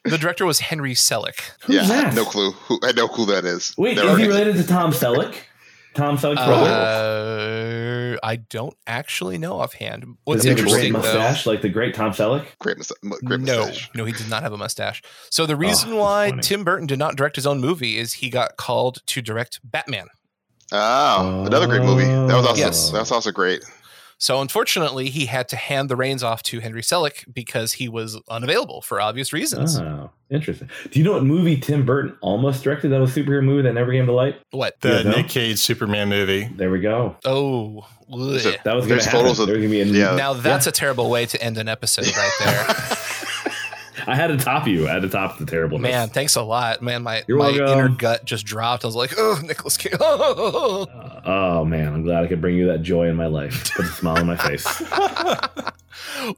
[0.04, 1.40] The director was Henry Selick.
[1.64, 2.14] Who's yeah, that?
[2.14, 2.50] no clue.
[2.52, 3.72] Who, I know who that is.
[3.78, 4.32] Wait, Never is he of it.
[4.32, 5.34] related to Tom Selleck?
[5.94, 8.16] Tom Selleck's brother?
[8.20, 10.16] Uh, I don't actually know offhand.
[10.24, 10.98] What's Does he have a great interesting though?
[11.20, 12.46] mustache like the great Tom Selleck?
[12.58, 12.92] Great, mus-
[13.24, 13.90] great no, mustache.
[13.94, 15.02] no, he did not have a mustache.
[15.30, 16.42] So the reason that's why funny.
[16.42, 20.06] Tim Burton did not direct his own movie is he got called to direct Batman.
[20.72, 22.04] Oh, another great movie.
[22.04, 22.90] That was also Yes.
[22.90, 23.62] that was also great.
[24.22, 28.20] So unfortunately, he had to hand the reins off to Henry Selick because he was
[28.28, 29.80] unavailable for obvious reasons.
[29.80, 30.70] Oh, interesting.
[30.92, 33.72] Do you know what movie Tim Burton almost directed that was a superhero movie that
[33.72, 34.36] never came to light?
[34.52, 34.80] What?
[34.80, 35.16] The Yeah, no?
[35.16, 36.48] Nick Cage Superman movie.
[36.54, 37.16] There we go.
[37.24, 38.44] Oh, There's.
[38.62, 39.20] That was going There's to happen.
[39.24, 40.14] photos of- There's going to be a yeah.
[40.14, 42.66] now that's a terrible way to end an episode right there.
[44.06, 44.88] I had to top you.
[44.88, 45.90] I had to top the terribleness.
[45.90, 46.80] Man, thanks a lot.
[46.82, 47.66] Man, my, You're my welcome.
[47.66, 48.84] inner gut just dropped.
[48.84, 49.92] I was like, oh, Nicholas Cage.
[50.00, 50.86] Oh
[51.24, 53.72] Oh, man, I'm glad I could bring you that joy in my life.
[53.74, 54.66] Put a smile on my face.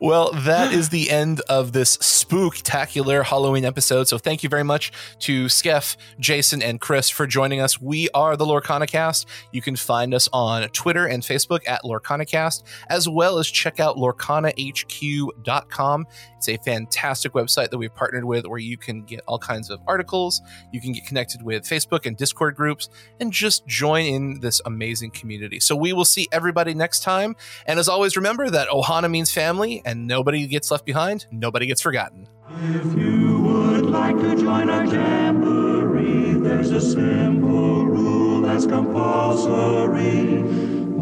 [0.01, 4.09] well, that is the end of this spooktacular Halloween episode.
[4.09, 7.81] So thank you very much to Skeff, Jason, and Chris for joining us.
[7.81, 9.27] We are the Lorcanacast.
[9.53, 13.97] You can find us on Twitter and Facebook at Lorcanacast, as well as check out
[13.97, 16.07] lorcanahq.com.
[16.37, 19.81] It's a fantastic website that we've partnered with where you can get all kinds of
[19.87, 20.43] articles.
[20.73, 22.89] You can get connected with Facebook and Discord groups
[23.21, 25.61] and just join in this amazing community.
[25.61, 27.37] So we will see everybody next time.
[27.67, 31.81] And as always, remember that Ohana means family and nobody gets left behind, nobody gets
[31.81, 32.29] forgotten.
[32.63, 40.43] If you would like to join our jamboree, there's a simple rule that's compulsory.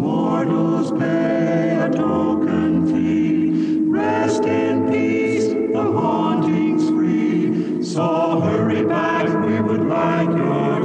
[0.02, 3.90] Mortals pay a token fee.
[3.90, 7.82] Rest in peace, the haunting's free.
[7.84, 10.81] So hurry back, we would like your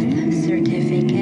[0.00, 1.15] death certificate